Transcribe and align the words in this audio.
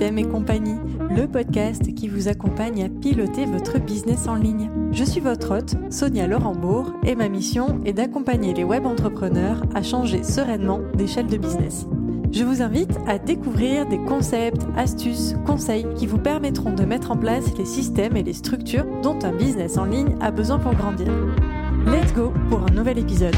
Et 0.00 0.24
compagnie, 0.24 0.78
le 1.10 1.28
podcast 1.28 1.94
qui 1.94 2.08
vous 2.08 2.26
accompagne 2.26 2.82
à 2.82 2.88
piloter 2.88 3.44
votre 3.44 3.78
business 3.78 4.26
en 4.26 4.34
ligne. 4.34 4.68
Je 4.90 5.04
suis 5.04 5.20
votre 5.20 5.58
hôte, 5.58 5.76
Sonia 5.90 6.26
Laurent-Bourg, 6.26 6.92
et 7.04 7.14
ma 7.14 7.28
mission 7.28 7.78
est 7.84 7.92
d'accompagner 7.92 8.52
les 8.52 8.64
web 8.64 8.84
entrepreneurs 8.84 9.62
à 9.74 9.82
changer 9.82 10.24
sereinement 10.24 10.80
d'échelle 10.94 11.28
de 11.28 11.36
business. 11.36 11.86
Je 12.32 12.42
vous 12.42 12.62
invite 12.62 12.98
à 13.06 13.18
découvrir 13.18 13.86
des 13.86 13.98
concepts, 13.98 14.66
astuces, 14.76 15.34
conseils 15.46 15.86
qui 15.94 16.06
vous 16.06 16.18
permettront 16.18 16.72
de 16.72 16.84
mettre 16.84 17.12
en 17.12 17.16
place 17.16 17.56
les 17.56 17.66
systèmes 17.66 18.16
et 18.16 18.24
les 18.24 18.32
structures 18.32 18.86
dont 19.02 19.18
un 19.22 19.32
business 19.32 19.78
en 19.78 19.84
ligne 19.84 20.16
a 20.20 20.30
besoin 20.32 20.58
pour 20.58 20.74
grandir. 20.74 21.08
Let's 21.86 22.12
go 22.12 22.32
pour 22.48 22.62
un 22.64 22.74
nouvel 22.74 22.98
épisode. 22.98 23.36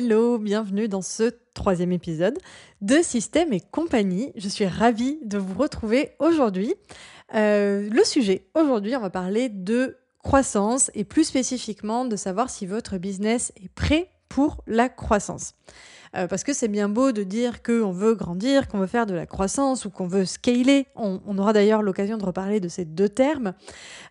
Hello, 0.00 0.38
bienvenue 0.38 0.86
dans 0.86 1.02
ce 1.02 1.32
troisième 1.54 1.90
épisode 1.90 2.38
de 2.82 3.02
Système 3.02 3.52
et 3.52 3.58
compagnie. 3.58 4.30
Je 4.36 4.48
suis 4.48 4.64
ravie 4.64 5.18
de 5.24 5.38
vous 5.38 5.58
retrouver 5.58 6.12
aujourd'hui. 6.20 6.76
Euh, 7.34 7.90
le 7.90 8.04
sujet, 8.04 8.46
aujourd'hui, 8.54 8.94
on 8.94 9.00
va 9.00 9.10
parler 9.10 9.48
de 9.48 9.96
croissance 10.22 10.92
et 10.94 11.02
plus 11.02 11.24
spécifiquement 11.24 12.04
de 12.04 12.14
savoir 12.14 12.48
si 12.48 12.64
votre 12.64 12.96
business 12.96 13.52
est 13.60 13.70
prêt 13.70 14.12
pour 14.28 14.62
la 14.68 14.88
croissance. 14.88 15.54
Euh, 16.16 16.26
parce 16.26 16.44
que 16.44 16.52
c'est 16.52 16.68
bien 16.68 16.88
beau 16.88 17.12
de 17.12 17.22
dire 17.22 17.62
qu'on 17.62 17.90
veut 17.90 18.14
grandir, 18.14 18.68
qu'on 18.68 18.78
veut 18.78 18.86
faire 18.86 19.06
de 19.06 19.14
la 19.14 19.26
croissance 19.26 19.84
ou 19.84 19.90
qu'on 19.90 20.06
veut 20.06 20.24
scaler. 20.24 20.86
On, 20.96 21.38
aura 21.38 21.52
d'ailleurs 21.52 21.82
l'occasion 21.82 22.16
de 22.16 22.24
reparler 22.24 22.60
de 22.60 22.68
ces 22.68 22.84
deux 22.84 23.08
termes. 23.08 23.54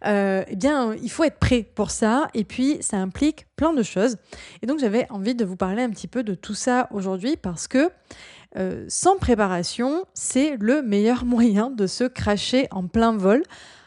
Euh, 0.05 0.44
eh 0.47 0.55
bien, 0.55 0.95
il 1.02 1.09
faut 1.09 1.23
être 1.23 1.39
prêt 1.39 1.63
pour 1.75 1.91
ça. 1.91 2.27
Et 2.33 2.44
puis, 2.44 2.77
ça 2.81 2.97
implique 2.97 3.47
plein 3.55 3.73
de 3.73 3.83
choses. 3.83 4.17
Et 4.61 4.67
donc, 4.67 4.80
j'avais 4.80 5.07
envie 5.09 5.35
de 5.35 5.45
vous 5.45 5.55
parler 5.55 5.81
un 5.81 5.89
petit 5.89 6.07
peu 6.07 6.23
de 6.23 6.35
tout 6.35 6.53
ça 6.53 6.88
aujourd'hui 6.91 7.35
parce 7.38 7.67
que 7.67 7.89
euh, 8.57 8.85
sans 8.88 9.17
préparation, 9.17 10.05
c'est 10.13 10.57
le 10.59 10.81
meilleur 10.81 11.25
moyen 11.25 11.69
de 11.69 11.88
se 11.88 12.03
cracher 12.03 12.67
en 12.72 12.88
plein 12.88 13.16
vol. 13.16 13.44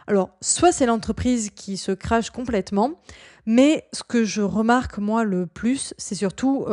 Alors, 0.07 0.31
soit 0.41 0.73
c'est 0.73 0.87
l'entreprise 0.87 1.51
qui 1.51 1.77
se 1.77 1.93
crache 1.93 2.31
complètement, 2.31 3.01
mais 3.47 3.87
ce 3.93 4.03
que 4.03 4.25
je 4.25 4.43
remarque 4.43 4.99
moi 4.99 5.23
le 5.23 5.47
plus, 5.47 5.95
c'est 5.99 6.17
surtout 6.17 6.67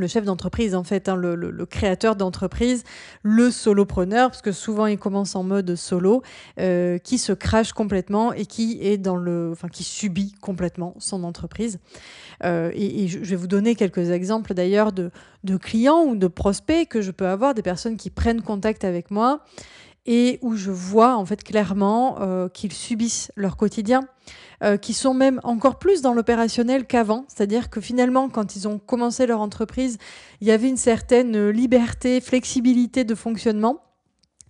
le 0.00 0.06
chef 0.08 0.24
d'entreprise, 0.24 0.74
en 0.74 0.82
fait, 0.82 1.08
hein, 1.08 1.14
le, 1.16 1.66
créateur 1.66 2.16
d'entreprise, 2.16 2.82
le 3.22 3.50
solopreneur, 3.50 4.30
parce 4.30 4.42
que 4.42 4.52
souvent 4.52 4.86
il 4.86 4.98
commence 4.98 5.36
en 5.36 5.44
mode 5.44 5.76
solo, 5.76 6.22
euh, 6.58 6.98
qui 6.98 7.18
se 7.18 7.32
crache 7.32 7.72
complètement 7.72 8.32
et 8.32 8.46
qui 8.46 8.78
est 8.82 8.98
dans 8.98 9.16
le, 9.16 9.50
enfin, 9.52 9.68
qui 9.68 9.84
subit 9.84 10.32
complètement 10.40 10.94
son 10.98 11.22
entreprise. 11.22 11.78
Euh, 12.44 12.70
et, 12.74 13.06
je 13.06 13.18
vais 13.18 13.36
vous 13.36 13.46
donner 13.46 13.74
quelques 13.74 14.10
exemples 14.10 14.54
d'ailleurs 14.54 14.92
de, 14.92 15.10
de 15.44 15.56
clients 15.56 16.04
ou 16.04 16.16
de 16.16 16.26
prospects 16.26 16.88
que 16.88 17.02
je 17.02 17.10
peux 17.10 17.26
avoir, 17.26 17.54
des 17.54 17.62
personnes 17.62 17.96
qui 17.96 18.10
prennent 18.10 18.42
contact 18.42 18.84
avec 18.84 19.10
moi 19.10 19.44
et 20.10 20.40
où 20.42 20.56
je 20.56 20.72
vois 20.72 21.16
en 21.16 21.24
fait 21.24 21.44
clairement 21.44 22.16
euh, 22.20 22.48
qu'ils 22.48 22.72
subissent 22.72 23.30
leur 23.36 23.56
quotidien, 23.56 24.08
euh, 24.64 24.76
qui 24.76 24.92
sont 24.92 25.14
même 25.14 25.40
encore 25.44 25.78
plus 25.78 26.02
dans 26.02 26.12
l'opérationnel 26.12 26.84
qu'avant. 26.84 27.26
C'est-à-dire 27.28 27.70
que 27.70 27.80
finalement, 27.80 28.28
quand 28.28 28.56
ils 28.56 28.66
ont 28.66 28.80
commencé 28.80 29.24
leur 29.28 29.40
entreprise, 29.40 29.98
il 30.40 30.48
y 30.48 30.50
avait 30.50 30.68
une 30.68 30.76
certaine 30.76 31.50
liberté, 31.50 32.20
flexibilité 32.20 33.04
de 33.04 33.14
fonctionnement. 33.14 33.84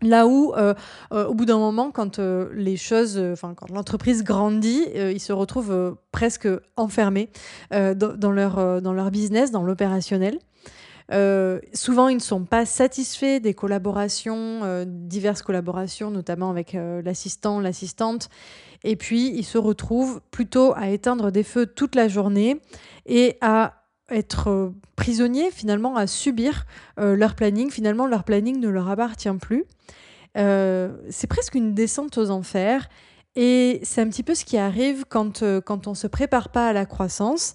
Là 0.01 0.27
où, 0.27 0.55
euh, 0.55 0.73
au 1.13 1.35
bout 1.35 1.45
d'un 1.45 1.59
moment, 1.59 1.91
quand 1.91 2.19
les 2.19 2.79
choses, 2.79 3.19
enfin 3.19 3.53
quand 3.55 3.71
l'entreprise 3.71 4.25
grandit, 4.25 4.87
ils 4.95 5.21
se 5.21 5.35
retrouvent 5.35 5.95
presque 6.11 6.49
enfermés 6.79 7.29
dans, 7.71 8.33
leur, 8.33 8.81
dans 8.81 8.95
leur 8.95 9.11
business, 9.11 9.51
dans 9.51 9.63
l'opérationnel. 9.63 10.39
Euh, 11.13 11.59
souvent, 11.73 12.09
ils 12.09 12.17
ne 12.17 12.21
sont 12.21 12.45
pas 12.45 12.67
satisfaits 12.67 13.41
des 13.41 13.55
collaborations, 13.55 14.61
euh, 14.63 14.85
diverses 14.87 15.43
collaborations, 15.43 16.11
notamment 16.11 16.51
avec 16.51 16.75
euh, 16.75 17.03
l'assistant, 17.03 17.61
l'assistante. 17.61 18.29
Et 18.85 18.97
puis, 18.97 19.29
ils 19.35 19.45
se 19.45 19.59
retrouvent 19.59 20.21
plutôt 20.31 20.73
à 20.77 20.89
éteindre 20.89 21.33
des 21.33 21.43
feux 21.43 21.67
toute 21.67 21.95
la 21.95 22.09
journée 22.09 22.61
et 23.07 23.37
à 23.41 23.75
être 24.09 24.73
prisonniers, 24.97 25.51
finalement, 25.51 25.95
à 25.97 26.09
subir 26.09 26.65
leur 26.97 27.37
planning. 27.37 27.71
Finalement, 27.71 28.07
leur 28.07 28.25
planning 28.25 28.59
ne 28.59 28.69
leur 28.69 28.89
appartient 28.89 29.29
plus. 29.41 29.67
c'est 30.35 31.27
presque 31.29 31.55
une 31.55 31.75
descente 31.75 32.19
aux 32.19 32.31
enfers. 32.31 32.89
Et 33.37 33.81
c'est 33.85 34.01
un 34.01 34.09
petit 34.09 34.25
peu 34.25 34.35
ce 34.35 34.45
qui 34.45 34.57
arrive 34.59 35.05
quand, 35.09 35.45
quand 35.61 35.87
on 35.87 35.91
ne 35.91 35.97
se 35.97 36.09
prépare 36.09 36.49
pas 36.49 36.69
à 36.69 36.73
la 36.73 36.87
croissance. 36.87 37.55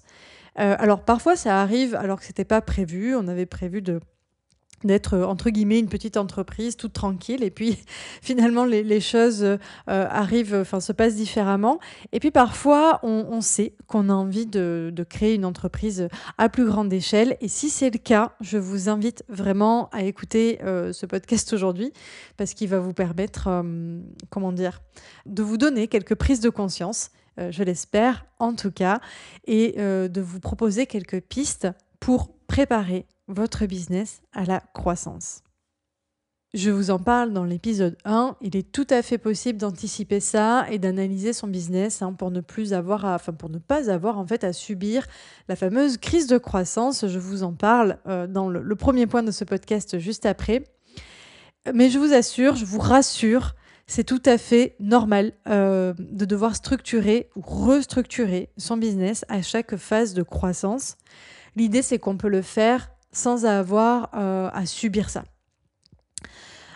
Euh, 0.58 0.76
alors 0.78 1.02
parfois 1.02 1.36
ça 1.36 1.60
arrive 1.60 1.94
alors 1.94 2.18
que 2.18 2.24
c'était 2.24 2.44
pas 2.44 2.60
prévu. 2.60 3.14
On 3.14 3.28
avait 3.28 3.46
prévu 3.46 3.82
de 3.82 4.00
d'être 4.84 5.14
euh, 5.14 5.24
entre 5.24 5.48
guillemets 5.48 5.78
une 5.78 5.88
petite 5.88 6.18
entreprise 6.18 6.76
toute 6.76 6.92
tranquille 6.92 7.42
et 7.42 7.50
puis 7.50 7.78
finalement 8.22 8.66
les, 8.66 9.00
choses 9.00 9.42
euh, 9.42 9.56
arrivent 9.86 10.54
enfin 10.54 10.80
se 10.80 10.92
passent 10.92 11.14
différemment 11.16 11.80
et 12.12 12.20
puis 12.20 12.30
parfois 12.30 13.00
on, 13.02 13.40
sait 13.40 13.74
qu'on 13.86 14.10
a 14.10 14.12
envie 14.12 14.44
de, 14.44 14.92
créer 15.08 15.34
une 15.34 15.46
entreprise 15.46 16.08
à 16.36 16.50
plus 16.50 16.66
grande 16.66 16.92
échelle 16.92 17.38
et 17.40 17.48
si 17.48 17.70
c'est 17.70 17.88
le 17.88 17.98
cas 17.98 18.32
je 18.42 18.58
vous 18.58 18.90
invite 18.90 19.24
vraiment 19.30 19.88
à 19.92 20.02
écouter 20.02 20.58
ce 20.62 21.06
podcast 21.06 21.54
aujourd'hui 21.54 21.90
parce 22.36 22.52
qu'il 22.52 22.68
va 22.68 22.78
vous 22.78 22.92
permettre 22.92 23.64
comment 24.28 24.52
dire 24.52 24.82
de 25.24 25.42
vous 25.42 25.56
donner 25.56 25.88
quelques 25.88 26.16
prises 26.16 26.40
de 26.40 26.50
conscience 26.50 27.10
je 27.38 27.62
l'espère 27.62 28.26
en 28.38 28.54
tout 28.54 28.70
cas, 28.70 29.00
et 29.46 29.74
euh, 29.78 30.08
de 30.08 30.20
vous 30.20 30.40
proposer 30.40 30.86
quelques 30.86 31.20
pistes 31.20 31.68
pour 32.00 32.32
préparer 32.46 33.06
votre 33.28 33.66
business 33.66 34.20
à 34.32 34.44
la 34.44 34.60
croissance. 34.60 35.42
Je 36.54 36.70
vous 36.70 36.90
en 36.90 36.98
parle 36.98 37.32
dans 37.32 37.44
l'épisode 37.44 37.98
1. 38.04 38.36
Il 38.40 38.56
est 38.56 38.72
tout 38.72 38.86
à 38.88 39.02
fait 39.02 39.18
possible 39.18 39.58
d'anticiper 39.58 40.20
ça 40.20 40.64
et 40.70 40.78
d'analyser 40.78 41.32
son 41.32 41.48
business 41.48 42.00
hein, 42.00 42.12
pour 42.12 42.30
ne 42.30 42.40
plus 42.40 42.72
avoir 42.72 43.04
enfin 43.04 43.32
pour 43.32 43.50
ne 43.50 43.58
pas 43.58 43.90
avoir 43.90 44.18
en 44.18 44.26
fait 44.26 44.42
à 44.44 44.52
subir 44.52 45.06
la 45.48 45.56
fameuse 45.56 45.98
crise 45.98 46.28
de 46.28 46.38
croissance. 46.38 47.06
Je 47.08 47.18
vous 47.18 47.42
en 47.42 47.52
parle 47.52 47.98
euh, 48.06 48.26
dans 48.26 48.48
le, 48.48 48.76
premier 48.76 49.06
point 49.06 49.22
de 49.22 49.32
ce 49.32 49.44
podcast 49.44 49.98
juste 49.98 50.24
après. 50.24 50.64
Mais 51.74 51.90
je 51.90 51.98
vous 51.98 52.14
assure, 52.14 52.54
je 52.54 52.64
vous 52.64 52.78
rassure, 52.78 53.54
c'est 53.86 54.04
tout 54.04 54.22
à 54.24 54.36
fait 54.36 54.74
normal 54.80 55.32
euh, 55.48 55.94
de 55.98 56.24
devoir 56.24 56.56
structurer 56.56 57.30
ou 57.36 57.40
restructurer 57.40 58.50
son 58.56 58.76
business 58.76 59.24
à 59.28 59.42
chaque 59.42 59.76
phase 59.76 60.14
de 60.14 60.22
croissance. 60.22 60.96
L'idée, 61.54 61.82
c'est 61.82 61.98
qu'on 61.98 62.16
peut 62.16 62.28
le 62.28 62.42
faire 62.42 62.90
sans 63.12 63.46
avoir 63.46 64.10
euh, 64.14 64.50
à 64.52 64.66
subir 64.66 65.08
ça. 65.08 65.24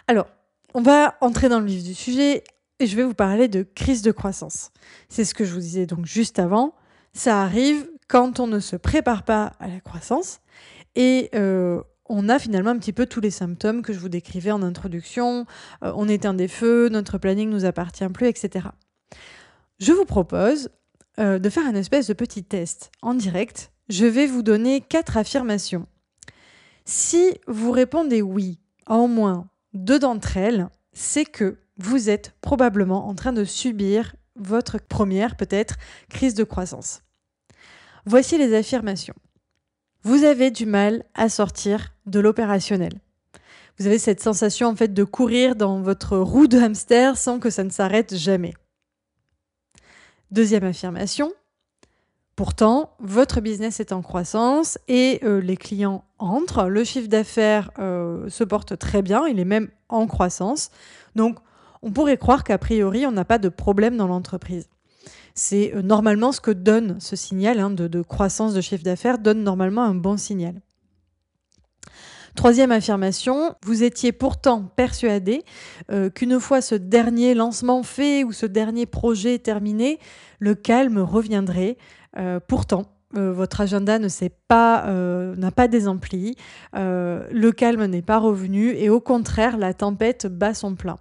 Alors, 0.07 0.29
on 0.73 0.83
va 0.83 1.17
entrer 1.21 1.49
dans 1.49 1.61
le 1.61 1.67
vif 1.67 1.83
du 1.83 1.95
sujet 1.95 2.45
et 2.79 2.87
je 2.87 2.97
vais 2.97 3.03
vous 3.03 3.15
parler 3.15 3.49
de 3.49 3.63
crise 3.63 4.03
de 4.03 4.13
croissance. 4.13 4.71
C'est 5.09 5.25
ce 5.25 5.35
que 5.35 5.45
je 5.45 5.53
vous 5.53 5.61
disais 5.61 5.87
donc 5.87 6.07
juste 6.07 6.39
avant. 6.39 6.75
Ça 7.13 7.43
arrive 7.43 7.89
quand 8.09 8.41
on 8.41 8.47
ne 8.47 8.61
se 8.61 8.77
prépare 8.77 9.25
pas 9.25 9.53
à 9.59 9.69
la 9.69 9.81
croissance 9.81 10.41
et 10.97 11.29
euh, 11.35 11.83
on 12.11 12.29
a 12.29 12.39
finalement 12.41 12.71
un 12.71 12.79
petit 12.79 12.93
peu 12.93 13.07
tous 13.07 13.21
les 13.21 13.31
symptômes 13.31 13.83
que 13.83 13.93
je 13.93 14.01
vous 14.01 14.09
décrivais 14.09 14.51
en 14.51 14.63
introduction. 14.63 15.47
Euh, 15.85 15.93
on 15.95 16.09
éteint 16.09 16.35
des 16.35 16.49
feux, 16.49 16.89
notre 16.89 17.19
planning 17.19 17.49
ne 17.49 17.55
nous 17.55 17.65
appartient 17.65 18.09
plus, 18.09 18.27
etc. 18.27 18.67
Je 19.79 19.93
vous 19.93 20.05
propose 20.05 20.71
euh, 21.21 21.39
de 21.39 21.49
faire 21.49 21.65
un 21.65 21.75
espèce 21.75 22.09
de 22.09 22.13
petit 22.13 22.43
test 22.43 22.91
en 23.01 23.15
direct. 23.15 23.71
Je 23.89 24.07
vais 24.07 24.27
vous 24.27 24.43
donner 24.43 24.81
quatre 24.81 25.17
affirmations. 25.17 25.87
Si 26.85 27.39
vous 27.47 27.71
répondez 27.71 28.23
oui 28.23 28.59
à 28.87 28.97
au 28.97 29.07
moins 29.07 29.49
deux 29.73 30.01
d'entre 30.01 30.37
elles, 30.37 30.69
c'est 30.93 31.25
que 31.25 31.59
vous 31.77 32.11
êtes 32.11 32.35
probablement 32.41 33.09
en 33.09 33.15
train 33.15 33.33
de 33.33 33.45
subir 33.45 34.17
votre 34.35 34.79
première, 34.79 35.37
peut-être, 35.37 35.77
crise 36.09 36.35
de 36.35 36.45
croissance. 36.45 37.03
Voici 38.05 38.37
les 38.37 38.53
affirmations 38.55 39.15
vous 40.03 40.25
avez 40.25 40.51
du 40.51 40.67
mal 40.67 41.05
à 41.15 41.29
sortir 41.29 41.93
de 42.07 42.21
l'opérationnel. 42.21 42.93
Vous 43.79 43.87
avez 43.87 43.99
cette 43.99 44.21
sensation 44.21 44.69
en 44.69 44.77
fait 44.77 44.93
de 44.93 45.05
courir 45.05 45.57
dans 45.57 45.81
votre 45.81 46.19
roue 46.19 46.47
de 46.47 46.59
hamster 46.59 47.17
sans 47.17 47.39
que 47.39 47.51
ça 47.51 47.65
ne 47.65 47.71
s'arrête 47.71 48.15
jamais. 48.15 48.55
Deuxième 50.31 50.65
affirmation. 50.65 51.33
Pourtant, 52.37 52.97
votre 53.01 53.41
business 53.41 53.81
est 53.81 53.93
en 53.93 54.01
croissance 54.01 54.79
et 54.89 55.21
euh, 55.25 55.41
les 55.41 55.57
clients 55.57 56.05
entrent, 56.19 56.69
le 56.69 56.85
chiffre 56.85 57.09
d'affaires 57.09 57.71
euh, 57.79 58.31
se 58.31 58.45
porte 58.45 58.79
très 58.79 59.03
bien, 59.03 59.27
il 59.27 59.39
est 59.39 59.45
même 59.45 59.69
en 59.91 60.07
croissance. 60.07 60.71
Donc, 61.17 61.39
on 61.83 61.91
pourrait 61.91 62.17
croire 62.17 62.45
qu'a 62.45 62.57
priori, 62.57 63.05
on 63.07 63.13
n'a 63.13 63.25
pas 63.25 63.39
de 63.39 63.49
problème 63.49 63.97
dans 63.97 64.07
l'entreprise. 64.07 64.69
C'est 65.35 65.75
euh, 65.75 65.83
normalement 65.83 66.33
ce 66.33 66.41
que 66.41 66.51
donne 66.51 66.99
ce 67.01 67.17
signal 67.17 67.59
hein, 67.59 67.71
de, 67.71 68.03
croissance 68.03 68.55
de 68.55 68.61
chiffre 68.61 68.83
d'affaires, 68.83 69.19
donne 69.19 69.43
normalement 69.43 69.83
un 69.83 69.95
bon 69.95 70.17
signal. 70.17 70.61
Troisième 72.37 72.71
affirmation, 72.71 73.55
vous 73.65 73.83
étiez 73.83 74.13
pourtant 74.13 74.63
persuadé 74.77 75.43
euh, 75.91 76.11
qu'une 76.11 76.39
fois 76.39 76.61
ce 76.61 76.77
dernier 76.77 77.35
lancement 77.35 77.83
fait 77.83 78.23
ou 78.23 78.33
ce 78.33 78.47
dernier 78.47 78.87
projet 78.87 79.39
terminé, 79.39 79.99
le 80.39 80.55
calme 80.55 80.99
reviendrait. 80.99 81.77
Euh, 82.17 82.39
pourtant, 82.41 82.87
votre 83.13 83.61
agenda 83.61 83.99
ne 83.99 84.07
s'est 84.07 84.31
n'a 84.51 85.51
pas 85.51 85.67
désempli, 85.67 86.37
le 86.73 87.51
calme 87.51 87.87
n'est 87.87 88.03
pas 88.03 88.19
revenu 88.19 88.69
et 88.69 88.89
au 88.89 89.01
contraire, 89.01 89.59
la 89.59 89.75
tempête 89.75 90.29
bat 90.29 90.55
son 90.55 90.77
plein. 90.77 90.97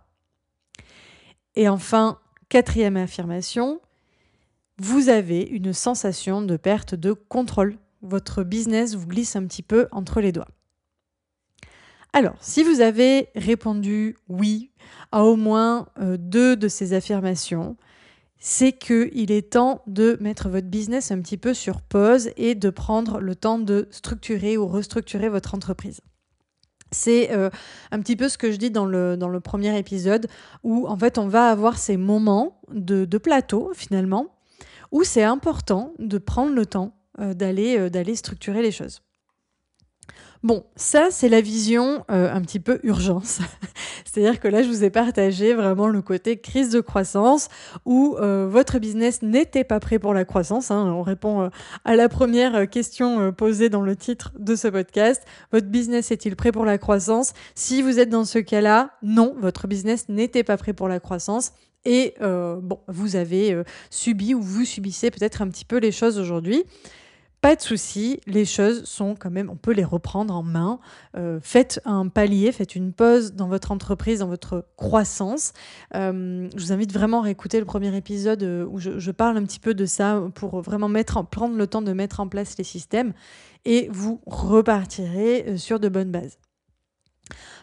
Et 1.56 1.70
enfin, 1.70 2.18
quatrième 2.50 2.98
affirmation, 2.98 3.80
vous 4.80 5.10
avez 5.10 5.42
une 5.42 5.74
sensation 5.74 6.42
de 6.42 6.58
perte 6.58 6.96
de 6.96 7.12
contrôle. 7.14 7.78
Votre 8.02 8.44
business 8.44 8.96
vous 8.96 9.08
glisse 9.08 9.36
un 9.36 9.46
petit 9.46 9.62
peu 9.62 9.88
entre 9.92 10.22
les 10.22 10.32
doigts. 10.32 10.48
Alors, 12.14 12.36
si 12.40 12.64
vous 12.64 12.82
avez 12.82 13.30
répondu 13.36 14.18
oui 14.30 14.72
à 15.12 15.26
au 15.26 15.36
moins 15.36 15.88
euh, 16.00 16.18
deux 16.18 16.56
de 16.56 16.68
ces 16.68 16.94
affirmations, 16.94 17.76
c'est 18.40 18.72
qu'il 18.72 19.32
est 19.32 19.52
temps 19.52 19.82
de 19.86 20.18
mettre 20.22 20.50
votre 20.50 20.68
business 20.68 21.12
un 21.12 21.22
petit 21.22 21.38
peu 21.38 21.54
sur 21.54 21.82
pause 21.82 22.32
et 22.38 22.56
de 22.56 22.70
prendre 22.70 23.20
le 23.20 23.36
temps 23.36 23.60
de 23.60 23.88
structurer 23.92 24.58
ou 24.58 24.66
restructurer 24.66 25.28
votre 25.30 25.54
entreprise. 25.54 26.00
C'est 26.92 27.32
euh, 27.32 27.52
un 27.92 28.00
petit 28.00 28.16
peu 28.16 28.30
ce 28.30 28.38
que 28.38 28.52
je 28.52 28.58
dis 28.58 28.72
dans 28.72 28.86
le, 28.86 29.40
premier 29.44 29.78
épisode, 29.78 30.28
où 30.64 30.88
en 30.88 30.98
fait 30.98 31.18
on 31.18 31.28
va 31.28 31.50
avoir 31.50 31.78
ces 31.78 31.98
moments 31.98 32.62
de 32.72 33.18
plateau 33.20 33.72
finalement, 33.76 34.39
où 34.92 35.04
c'est 35.04 35.24
important 35.24 35.94
de 36.00 36.18
prendre 36.18 36.54
le 36.54 36.66
temps 36.66 36.96
euh, 37.20 37.34
d'aller 37.34 37.90
d'aller 37.90 38.16
structurer 38.16 38.62
les 38.62 38.72
choses. 38.72 39.02
Bon, 40.42 40.64
ça, 40.78 41.10
c'est 41.12 41.28
la 41.28 41.42
vision 41.42 42.06
euh, 42.10 42.34
un 42.34 42.42
petit 42.42 42.62
peu 42.62 42.80
urgence. 42.84 43.40
C'est-à-dire 44.06 44.40
que 44.40 44.48
là, 44.48 44.64
je 44.64 44.70
vous 44.70 44.86
ai 44.86 44.90
partagé 44.90 45.54
vraiment 45.54 45.90
le 45.90 46.02
côté 46.02 46.40
crise 46.40 46.70
de 46.70 46.80
croissance 46.80 47.50
où 47.86 48.16
euh, 48.18 48.48
votre 48.50 48.80
business 48.80 49.22
n'était 49.22 49.66
pas 49.66 49.82
prêt 49.82 50.00
pour 50.00 50.14
la 50.14 50.24
croissance. 50.24 50.72
Hein. 50.72 50.94
On 50.96 51.02
répond 51.02 51.42
euh, 51.42 51.50
à 51.84 51.98
la 51.98 52.08
première 52.08 52.70
question 52.70 53.34
posée 53.34 53.68
dans 53.68 53.82
le 53.82 53.98
titre 53.98 54.32
de 54.40 54.56
ce 54.56 54.70
podcast. 54.70 55.24
Votre 55.52 55.68
business 55.68 56.10
est-il 56.10 56.38
prêt 56.38 56.54
pour 56.54 56.64
la 56.64 56.78
croissance? 56.78 57.34
Si 57.54 57.82
vous 57.82 58.00
êtes 58.00 58.10
dans 58.10 58.24
ce 58.24 58.40
cas-là, 58.40 58.92
non, 59.04 59.36
votre 59.38 59.68
business 59.68 60.08
n'était 60.08 60.44
pas 60.44 60.56
prêt 60.56 60.72
pour 60.72 60.88
la 60.88 61.02
croissance. 61.02 61.52
Et 61.86 62.14
bon, 62.20 62.80
vous 62.88 63.16
avez 63.16 63.64
subi 63.90 64.34
ou 64.34 64.42
vous 64.42 64.66
subissez 64.66 65.12
peut-être 65.12 65.42
un 65.42 65.48
petit 65.48 65.66
peu 65.66 65.78
les 65.78 65.92
choses 65.92 66.20
aujourd'hui. 66.20 66.66
Pas 67.42 67.56
de 67.56 67.62
souci, 67.62 68.20
les 68.28 68.44
choses 68.44 68.84
sont 68.84 69.16
quand 69.18 69.30
même, 69.30 69.50
on 69.50 69.56
peut 69.56 69.72
les 69.72 69.86
reprendre 69.86 70.36
en 70.36 70.44
main. 70.44 70.80
Euh, 71.16 71.40
faites 71.42 71.80
un 71.86 72.10
palier, 72.10 72.52
faites 72.52 72.76
une 72.76 72.92
pause 72.92 73.34
dans 73.34 73.48
votre 73.48 73.72
entreprise, 73.72 74.20
dans 74.20 74.28
votre 74.28 74.66
croissance. 74.76 75.54
Euh, 75.96 76.50
je 76.54 76.62
vous 76.62 76.74
invite 76.74 76.92
vraiment 76.92 77.22
à 77.22 77.24
réécouter 77.24 77.60
le 77.60 77.66
premier 77.66 77.96
épisode 77.96 78.44
euh, 78.44 78.66
où 78.66 78.78
je, 78.80 79.12
parle 79.12 79.38
un 79.38 79.46
petit 79.46 79.62
peu 79.62 79.74
de 79.74 79.86
ça 79.86 80.22
pour 80.36 80.60
vraiment 80.62 80.92
prendre 81.32 81.56
le 81.56 81.66
temps 81.66 81.82
de 81.82 81.94
mettre 81.94 82.20
en 82.20 82.28
place 82.28 82.58
les 82.58 82.66
systèmes 82.66 83.14
et 83.64 83.88
vous 83.90 84.20
repartirez 84.26 85.58
sur 85.58 85.80
de 85.80 85.88
bonnes 85.88 86.12
bases. 86.12 86.38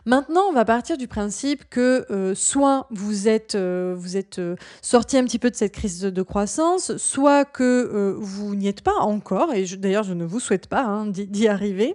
Maintenant, 0.05 0.43
on 0.49 0.53
va 0.53 0.65
partir 0.65 0.97
du 0.97 1.09
principe 1.09 1.69
que 1.69 2.07
euh, 2.11 2.35
soit 2.35 2.87
vous 2.91 3.29
êtes, 3.29 3.57
euh, 3.57 4.01
êtes 4.15 4.39
euh, 4.39 4.57
sorti 4.81 5.19
un 5.19 5.25
petit 5.25 5.39
peu 5.39 5.51
de 5.51 5.57
cette 5.57 5.73
crise 5.73 6.01
de, 6.01 6.23
croissance, 6.23 6.97
soit 6.97 7.45
que 7.45 8.17
vous 8.19 8.55
n'y 8.55 8.69
êtes 8.69 8.83
pas 8.83 8.97
encore, 9.01 9.53
et 9.55 9.65
d'ailleurs 9.77 10.05
je 10.05 10.15
ne 10.15 10.25
vous 10.25 10.41
souhaite 10.41 10.67
pas 10.67 10.83
hein, 10.83 11.07
d'y 11.07 11.49
arriver, 11.49 11.95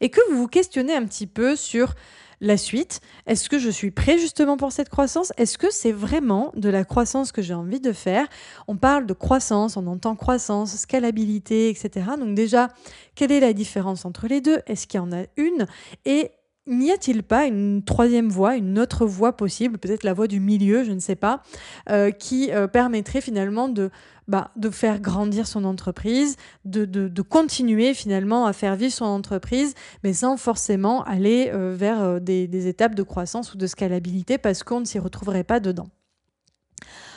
et 0.00 0.08
que 0.08 0.20
vous 0.30 0.38
vous 0.38 0.48
questionnez 0.48 0.94
un 0.94 1.04
petit 1.04 1.26
peu 1.26 1.56
sur 1.56 1.94
la 2.40 2.56
suite. 2.56 3.00
Est-ce 3.26 3.48
que 3.48 3.58
je 3.58 3.70
suis 3.70 3.90
prêt 3.90 4.18
justement 4.18 4.56
pour 4.56 4.72
cette 4.72 4.88
croissance? 4.88 5.32
Est-ce 5.36 5.58
que 5.58 5.70
c'est 5.70 5.92
vraiment 5.92 6.52
de 6.56 6.68
la 6.68 6.84
croissance 6.84 7.32
que 7.32 7.42
j'ai 7.42 7.54
envie 7.54 7.80
de 7.80 7.92
faire? 7.92 8.26
On 8.68 8.76
parle 8.76 9.06
de 9.06 9.14
croissance, 9.14 9.76
on 9.76 9.86
entend 9.86 10.14
croissance, 10.16 10.76
scalabilité, 10.76 11.68
etc. 11.68 12.06
Donc 12.18 12.34
déjà, 12.34 12.68
quelle 13.14 13.32
est 13.32 13.40
la 13.40 13.52
différence 13.52 14.04
entre 14.04 14.28
les 14.28 14.40
deux? 14.40 14.60
Est-ce 14.66 14.86
qu'il 14.86 14.98
y 14.98 15.02
en 15.02 15.12
a 15.12 15.24
une? 15.36 15.66
Et 16.04 16.30
n'y 16.68 16.92
a-t-il 16.92 17.22
pas 17.22 17.46
une 17.46 17.82
troisième 17.82 18.28
voie, 18.28 18.56
une 18.56 18.78
autre 18.78 19.06
voie 19.06 19.36
possible, 19.36 19.78
peut-être 19.78 20.04
la 20.04 20.12
voie 20.12 20.26
du 20.26 20.38
milieu, 20.40 20.84
je 20.84 20.92
ne 20.92 21.00
sais 21.00 21.16
pas, 21.16 21.42
euh, 21.90 22.10
qui 22.10 22.52
euh, 22.52 22.66
permettrait 22.66 23.20
finalement 23.20 23.68
de, 23.68 23.90
bah, 24.28 24.50
de 24.56 24.70
faire 24.70 25.00
grandir 25.00 25.46
son 25.46 25.64
entreprise, 25.64 26.36
de, 26.64 26.84
de, 26.84 27.22
continuer 27.22 27.94
finalement 27.94 28.46
à 28.46 28.52
faire 28.52 28.76
vivre 28.76 28.92
son 28.92 29.06
entreprise, 29.06 29.74
mais 30.04 30.12
sans 30.12 30.36
forcément 30.36 31.02
aller 31.04 31.50
euh, 31.52 31.74
vers 31.76 32.20
des, 32.20 32.46
des, 32.46 32.66
étapes 32.68 32.94
de 32.94 33.02
croissance 33.02 33.54
ou 33.54 33.56
de 33.56 33.66
scalabilité 33.66 34.38
parce 34.38 34.62
qu'on 34.62 34.80
ne 34.80 34.84
s'y 34.84 34.98
retrouverait 34.98 35.44
pas 35.44 35.60
dedans? 35.60 35.88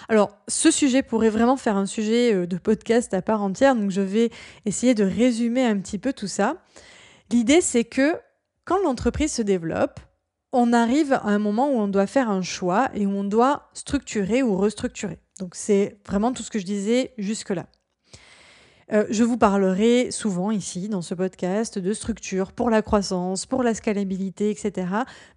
Alors, 0.10 0.38
ce 0.48 0.72
sujet 0.72 1.04
pourrait 1.04 1.30
vraiment 1.30 1.56
faire 1.56 1.78
un 1.78 1.86
sujet 1.86 2.46
de 2.46 2.58
podcast 2.58 3.14
à 3.14 3.22
part 3.22 3.42
entière, 3.42 3.76
donc 3.76 3.92
je 3.92 4.02
vais 4.02 4.30
essayer 4.66 4.94
de 4.94 5.06
résumer 5.06 5.64
un 5.64 5.78
petit 5.78 5.98
peu 5.98 6.12
tout 6.12 6.28
ça. 6.28 6.58
L'idée, 7.30 7.62
c'est 7.62 7.86
que 7.86 8.16
quand 8.72 8.82
l'entreprise 8.84 9.34
se 9.34 9.42
développe, 9.42 10.00
on 10.54 10.72
arrive 10.72 11.12
à 11.12 11.26
un 11.26 11.40
moment 11.40 11.70
où 11.70 11.78
on 11.78 11.90
doit 11.90 12.08
faire 12.08 12.30
un 12.30 12.42
choix 12.42 12.90
et 12.94 13.06
où 13.06 13.10
on 13.10 13.26
doit 13.26 13.68
structurer 13.74 14.44
ou 14.44 14.56
restructurer. 14.56 15.20
Donc 15.40 15.56
c'est 15.56 16.00
vraiment 16.08 16.32
tout 16.32 16.42
ce 16.42 16.50
que 16.50 16.58
je 16.58 16.64
disais 16.64 17.14
jusque-là. 17.18 17.66
Euh, 18.94 19.06
je 19.10 19.24
vous 19.24 19.38
parlerai 19.38 20.12
souvent 20.12 20.52
ici, 20.52 20.90
dans 20.90 21.02
ce 21.02 21.14
podcast, 21.14 21.80
de 21.80 21.94
structure 21.94 22.52
pour 22.52 22.70
la 22.70 22.82
croissance, 22.82 23.46
pour 23.46 23.64
la 23.64 23.74
scalabilité, 23.74 24.50
etc. 24.50 24.88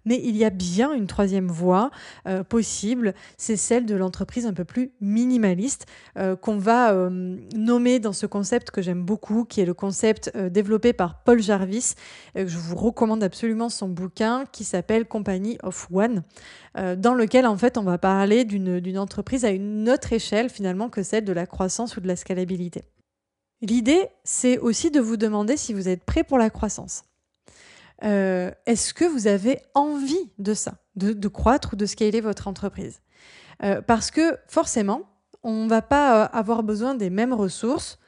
Mais 0.03 0.19
il 0.23 0.35
y 0.35 0.43
a 0.43 0.49
bien 0.49 0.93
une 0.93 1.07
troisième 1.07 1.47
voie 1.47 1.89
euh, 2.27 2.43
possible, 2.43 3.13
c'est 3.37 3.55
celle 3.55 3.85
de 3.85 3.95
l'entreprise 3.95 4.45
un 4.45 4.53
peu 4.53 4.65
plus 4.65 4.91
minimaliste, 4.99 5.85
euh, 6.17 6.35
qu'on 6.35 6.57
va 6.57 6.75
nommer 7.55 7.99
dans 7.99 8.13
ce 8.13 8.25
concept 8.25 8.71
que 8.71 8.81
j'aime 8.81 9.03
beaucoup, 9.03 9.45
qui 9.45 9.61
est 9.61 9.65
le 9.65 9.73
concept 9.73 10.35
développé 10.37 10.93
par 10.93 11.23
Paul 11.23 11.41
Jarvis. 11.41 11.93
je 12.35 12.57
vous 12.57 12.75
recommande 12.75 13.23
absolument 13.23 13.69
son 13.69 13.87
bouquin 13.87 14.45
qui 14.51 14.63
s'appelle 14.63 15.05
Company 15.05 15.57
of 15.63 15.87
One, 15.91 16.23
dans 16.75 17.13
lequel 17.13 17.45
en 17.45 17.57
fait 17.57 17.77
on 17.77 17.83
va 17.83 17.97
parler 17.97 18.45
d'une 18.45 18.97
entreprise 18.97 19.45
à 19.45 19.49
une 19.49 19.89
autre 19.89 20.13
échelle 20.13 20.49
finalement 20.49 20.89
que 20.89 21.03
celle 21.03 21.25
de 21.25 21.33
la 21.33 21.45
croissance 21.45 21.97
ou 21.97 22.01
de 22.01 22.07
la 22.07 22.15
scalabilité. 22.15 22.83
L'idée, 23.61 24.09
c'est 24.23 24.57
aussi 24.57 24.91
de 24.91 24.99
vous 24.99 25.17
demander 25.17 25.57
si 25.57 25.73
vous 25.73 25.87
êtes 25.87 26.03
prêt 26.03 26.23
pour 26.23 26.37
la 26.37 26.49
croissance. 26.49 27.03
Euh, 28.03 28.51
est-ce 28.65 28.93
que 28.93 29.05
vous 29.05 29.27
avez 29.27 29.59
envie 29.73 30.31
de 30.37 30.53
ça, 30.53 30.75
de, 30.95 31.27
croître 31.27 31.71
ou 31.73 31.75
de 31.75 31.85
scaler 31.85 32.21
votre 32.21 32.47
entreprise? 32.47 33.01
Euh, 33.63 33.81
Parce 33.81 34.11
que 34.11 34.37
forcément, 34.47 35.03
on 35.43 35.63
ne 35.63 35.69
va 35.69 35.81
pas 35.81 36.25
euh, 36.25 36.27
avoir 36.33 36.63
besoin 36.63 36.95
des 36.95 37.09
mêmes 37.09 37.33
ressources 37.33 37.99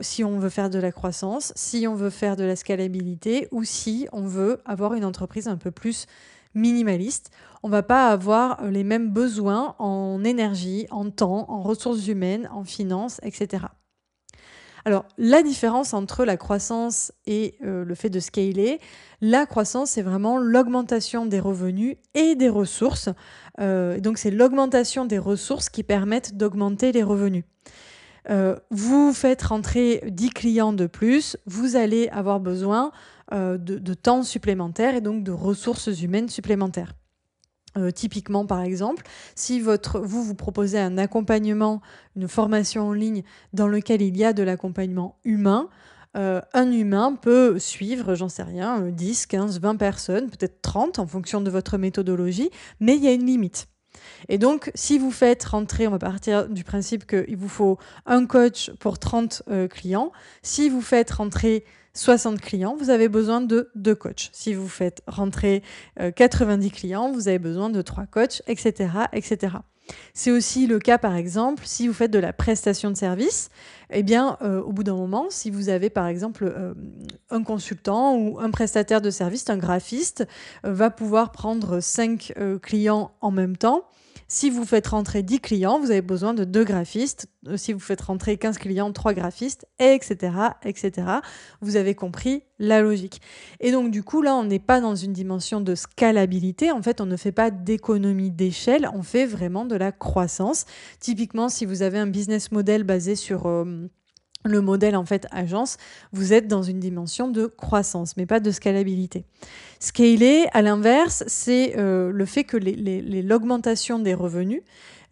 si 0.00 0.24
on 0.24 0.38
veut 0.38 0.48
faire 0.48 0.70
de 0.70 0.78
la 0.78 0.90
croissance, 0.90 1.52
si 1.54 1.86
on 1.86 1.94
veut 1.94 2.08
faire 2.08 2.34
de 2.34 2.44
la 2.44 2.56
scalabilité 2.56 3.46
ou 3.52 3.62
si 3.62 4.08
on 4.10 4.26
veut 4.26 4.62
avoir 4.64 4.94
une 4.94 5.04
entreprise 5.04 5.48
un 5.48 5.58
peu 5.58 5.70
plus 5.70 6.06
minimaliste. 6.54 7.30
On 7.62 7.68
ne 7.68 7.72
va 7.72 7.82
pas 7.82 8.08
avoir 8.08 8.64
les 8.64 8.84
mêmes 8.84 9.10
besoins 9.10 9.76
en 9.78 10.24
énergie, 10.24 10.86
en 10.90 11.10
temps, 11.10 11.44
en 11.50 11.60
ressources 11.60 12.06
humaines, 12.08 12.48
en 12.52 12.64
finances, 12.64 13.20
etc. 13.22 13.66
Alors, 14.86 15.06
la 15.16 15.42
différence 15.42 15.94
entre 15.94 16.26
la 16.26 16.36
croissance 16.36 17.10
et 17.26 17.54
euh, 17.64 17.84
le 17.86 17.94
fait 17.94 18.10
de 18.10 18.20
scaler, 18.20 18.80
la 19.22 19.46
croissance, 19.46 19.92
c'est 19.92 20.02
vraiment 20.02 20.36
l'augmentation 20.36 21.24
des 21.24 21.40
revenus 21.40 21.96
et 22.12 22.34
des 22.34 22.50
ressources. 22.50 23.08
Euh, 23.60 23.98
donc, 23.98 24.18
c'est 24.18 24.30
l'augmentation 24.30 25.06
des 25.06 25.18
ressources 25.18 25.70
qui 25.70 25.84
permettent 25.84 26.36
d'augmenter 26.36 26.92
les 26.92 27.02
revenus. 27.02 27.44
Euh, 28.28 28.56
vous 28.70 29.14
faites 29.14 29.42
rentrer 29.42 30.02
10 30.06 30.30
clients 30.30 30.72
de 30.74 30.86
plus, 30.86 31.38
vous 31.46 31.76
allez 31.76 32.08
avoir 32.08 32.40
besoin 32.40 32.92
de 33.32 33.94
temps 33.94 34.22
supplémentaire 34.22 34.94
et 34.94 35.00
donc 35.00 35.24
de 35.24 35.32
ressources 35.32 35.88
humaines 36.02 36.28
supplémentaires. 36.28 36.92
Euh, 37.76 37.90
typiquement, 37.90 38.46
par 38.46 38.62
exemple, 38.62 39.04
si 39.34 39.60
votre, 39.60 39.98
vous 39.98 40.22
vous 40.22 40.34
proposez 40.34 40.78
un 40.78 40.96
accompagnement, 40.96 41.80
une 42.16 42.28
formation 42.28 42.88
en 42.88 42.92
ligne 42.92 43.24
dans 43.52 43.66
lequel 43.66 44.00
il 44.00 44.16
y 44.16 44.24
a 44.24 44.32
de 44.32 44.42
l'accompagnement 44.42 45.18
humain, 45.24 45.68
euh, 46.16 46.40
un 46.52 46.70
humain 46.70 47.18
peut 47.20 47.58
suivre, 47.58 48.14
j'en 48.14 48.28
sais 48.28 48.44
rien, 48.44 48.80
10, 48.80 49.26
15, 49.26 49.60
20 49.60 49.76
personnes, 49.76 50.30
peut-être 50.30 50.62
30 50.62 51.00
en 51.00 51.06
fonction 51.06 51.40
de 51.40 51.50
votre 51.50 51.76
méthodologie, 51.76 52.50
mais 52.78 52.96
il 52.96 53.02
y 53.02 53.08
a 53.08 53.12
une 53.12 53.26
limite. 53.26 53.66
Et 54.28 54.38
donc, 54.38 54.70
si 54.74 54.98
vous 54.98 55.10
faites 55.10 55.44
rentrer, 55.44 55.86
on 55.88 55.90
va 55.90 55.98
partir 55.98 56.48
du 56.48 56.64
principe 56.64 57.06
qu'il 57.06 57.36
vous 57.36 57.48
faut 57.48 57.78
un 58.06 58.26
coach 58.26 58.70
pour 58.78 58.98
30 58.98 59.42
euh, 59.50 59.68
clients, 59.68 60.12
si 60.42 60.68
vous 60.68 60.80
faites 60.80 61.10
rentrer 61.10 61.64
60 61.94 62.40
clients, 62.40 62.76
vous 62.76 62.90
avez 62.90 63.08
besoin 63.08 63.40
de 63.40 63.70
deux 63.74 63.94
coachs. 63.94 64.30
Si 64.32 64.52
vous 64.52 64.68
faites 64.68 65.02
rentrer 65.06 65.62
90 66.16 66.66
euh, 66.66 66.70
clients, 66.70 67.12
vous 67.12 67.28
avez 67.28 67.38
besoin 67.38 67.70
de 67.70 67.82
trois 67.82 68.06
coachs, 68.06 68.42
etc., 68.48 68.90
etc. 69.12 69.56
C'est 70.12 70.30
aussi 70.30 70.66
le 70.66 70.78
cas, 70.78 70.98
par 70.98 71.14
exemple, 71.14 71.62
si 71.66 71.86
vous 71.86 71.94
faites 71.94 72.10
de 72.10 72.18
la 72.18 72.32
prestation 72.32 72.90
de 72.90 72.96
service. 72.96 73.50
Eh 73.90 74.02
bien, 74.02 74.38
euh, 74.42 74.60
au 74.62 74.72
bout 74.72 74.82
d'un 74.82 74.96
moment, 74.96 75.26
si 75.28 75.50
vous 75.50 75.68
avez, 75.68 75.90
par 75.90 76.06
exemple, 76.06 76.44
euh, 76.44 76.74
un 77.30 77.42
consultant 77.44 78.16
ou 78.16 78.40
un 78.40 78.50
prestataire 78.50 79.00
de 79.00 79.10
service, 79.10 79.48
un 79.48 79.58
graphiste, 79.58 80.26
va 80.64 80.90
pouvoir 80.90 81.32
prendre 81.32 81.80
cinq 81.80 82.32
clients 82.62 83.12
en 83.20 83.30
même 83.30 83.56
temps 83.56 83.84
Si 84.28 84.50
vous 84.50 84.64
faites 84.64 84.86
rentrer 84.86 85.22
10 85.22 85.40
clients, 85.40 85.78
vous 85.78 85.90
avez 85.90 86.02
besoin 86.02 86.34
de 86.34 86.44
deux 86.44 86.64
graphistes. 86.64 87.28
Euh, 87.48 87.56
si 87.56 87.72
vous 87.72 87.80
faites 87.80 88.00
rentrer 88.00 88.36
15 88.36 88.58
clients, 88.58 88.92
trois 88.92 89.12
graphistes, 89.12 89.66
etc., 89.78 90.32
etc. 90.64 91.06
Vous 91.60 91.76
avez 91.76 91.94
compris 91.94 92.42
la 92.58 92.80
logique. 92.80 93.20
Et 93.60 93.70
donc, 93.70 93.90
du 93.90 94.02
coup, 94.02 94.22
là, 94.22 94.34
on 94.34 94.44
n'est 94.44 94.58
pas 94.58 94.80
dans 94.80 94.94
une 94.94 95.12
dimension 95.12 95.60
de 95.60 95.74
scalabilité. 95.74 96.70
En 96.70 96.82
fait, 96.82 97.00
on 97.00 97.06
ne 97.06 97.16
fait 97.16 97.32
pas 97.32 97.50
d'économie 97.50 98.30
d'échelle, 98.30 98.88
on 98.94 99.02
fait 99.02 99.26
vraiment 99.26 99.64
de 99.64 99.76
la 99.76 99.92
croissance. 99.92 100.64
Typiquement, 101.00 101.48
si 101.48 101.66
vous 101.66 101.82
avez 101.82 101.98
un 101.98 102.06
business 102.06 102.52
model 102.52 102.84
basé 102.84 103.16
sur... 103.16 103.46
Euh, 103.46 103.88
le 104.44 104.60
modèle 104.60 104.96
en 104.96 105.04
fait 105.04 105.26
agence, 105.30 105.78
vous 106.12 106.32
êtes 106.32 106.46
dans 106.46 106.62
une 106.62 106.78
dimension 106.78 107.28
de 107.28 107.46
croissance, 107.46 108.16
mais 108.16 108.26
pas 108.26 108.40
de 108.40 108.50
scalabilité. 108.50 109.24
Scaler, 109.80 110.46
à 110.52 110.62
l'inverse, 110.62 111.24
c'est 111.26 111.76
euh, 111.78 112.10
le 112.12 112.26
fait 112.26 112.44
que 112.44 112.56
l'augmentation 112.56 113.98
des 113.98 114.14
revenus 114.14 114.62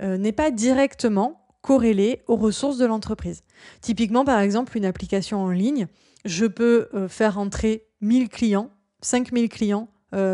euh, 0.03 0.17
n'est 0.19 0.33
pas 0.33 0.51
directement 0.51 1.47
corrélée 1.63 2.23
aux 2.27 2.37
ressources 2.37 2.79
de 2.79 2.87
l'entreprise. 2.87 3.43
Typiquement, 3.81 4.25
par 4.25 4.41
exemple, 4.41 4.77
une 4.77 4.85
application 4.85 5.43
en 5.43 5.51
ligne, 5.51 5.87
je 6.25 6.47
peux 6.47 6.89
euh, 6.95 7.09
faire 7.09 7.39
entrer 7.39 7.87
1000 8.01 8.29
clients, 8.29 8.71
5000 9.01 9.49
clients 9.49 9.89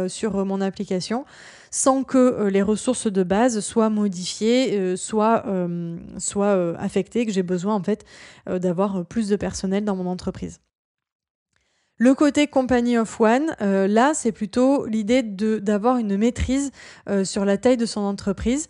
sur 0.09 0.45
mon 0.45 0.61
application 0.61 1.25
sans 1.71 2.05
que 2.05 2.19
euh, 2.19 2.51
les 2.51 2.63
ressources 2.63 3.11
de 3.11 3.23
base 3.23 3.61
soient 3.61 3.91
modifiées, 3.91 4.79
euh, 4.79 4.97
soient, 4.97 5.45
euh, 5.47 5.97
soient 6.19 6.75
affectées, 6.79 7.27
que 7.27 7.33
j'ai 7.33 7.43
besoin 7.43 7.75
en 7.75 7.83
fait 7.83 8.05
d'avoir 8.47 9.05
plus 9.05 9.29
de 9.29 9.37
personnel 9.37 9.85
dans 9.85 9.97
mon 9.97 10.07
entreprise. 10.07 10.61
Le 11.99 12.15
côté 12.15 12.47
company 12.47 12.97
of 12.97 13.21
one, 13.21 13.55
là, 13.61 14.13
c'est 14.15 14.31
plutôt 14.31 14.87
l'idée 14.87 15.23
d'avoir 15.23 15.99
une 15.99 16.17
maîtrise 16.17 16.71
sur 17.25 17.45
la 17.45 17.57
taille 17.57 17.77
de 17.77 17.87
son 17.87 18.01
entreprise 18.03 18.69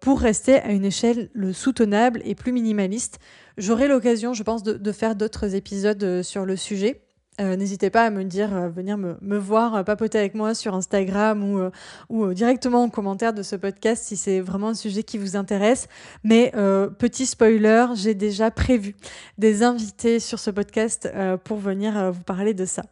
pour 0.00 0.20
rester 0.20 0.56
à 0.56 0.72
une 0.72 0.84
échelle 0.84 1.30
soutenable 1.52 2.20
et 2.24 2.34
plus 2.34 2.52
minimaliste. 2.52 3.18
J'aurai 3.56 3.88
l'occasion, 3.88 4.34
je 4.34 4.42
pense, 4.42 4.62
de 4.62 4.92
faire 4.92 5.14
d'autres 5.14 5.54
épisodes 5.54 6.22
sur 6.22 6.44
le 6.44 6.56
sujet. 6.56 7.02
Euh, 7.40 7.56
n'hésitez 7.56 7.88
pas 7.88 8.04
à 8.04 8.10
me 8.10 8.24
dire, 8.24 8.54
euh, 8.54 8.68
venir 8.68 8.98
me, 8.98 9.38
voir, 9.38 9.74
euh, 9.74 9.82
papoter 9.82 10.18
avec 10.18 10.34
moi 10.34 10.54
sur 10.54 10.74
Instagram 10.74 11.42
ou, 11.42 11.70
ou 12.10 12.34
directement 12.34 12.82
en 12.82 12.90
commentaire 12.90 13.32
de 13.32 13.42
ce 13.42 13.56
podcast 13.56 14.04
si 14.04 14.16
c'est 14.16 14.40
vraiment 14.40 14.68
un 14.68 14.74
sujet 14.74 15.02
qui 15.02 15.16
vous 15.16 15.36
intéresse. 15.36 15.88
Mais 16.22 16.52
petit 16.98 17.26
spoiler, 17.26 17.86
j'ai 17.94 18.14
déjà 18.14 18.50
prévu 18.50 18.94
des 19.38 19.62
invités 19.62 20.20
sur 20.20 20.38
ce 20.38 20.50
podcast 20.50 21.10
pour 21.44 21.58
venir 21.58 22.12
vous 22.12 22.22
parler 22.22 22.54
de 22.54 22.64
ça. 22.64 22.82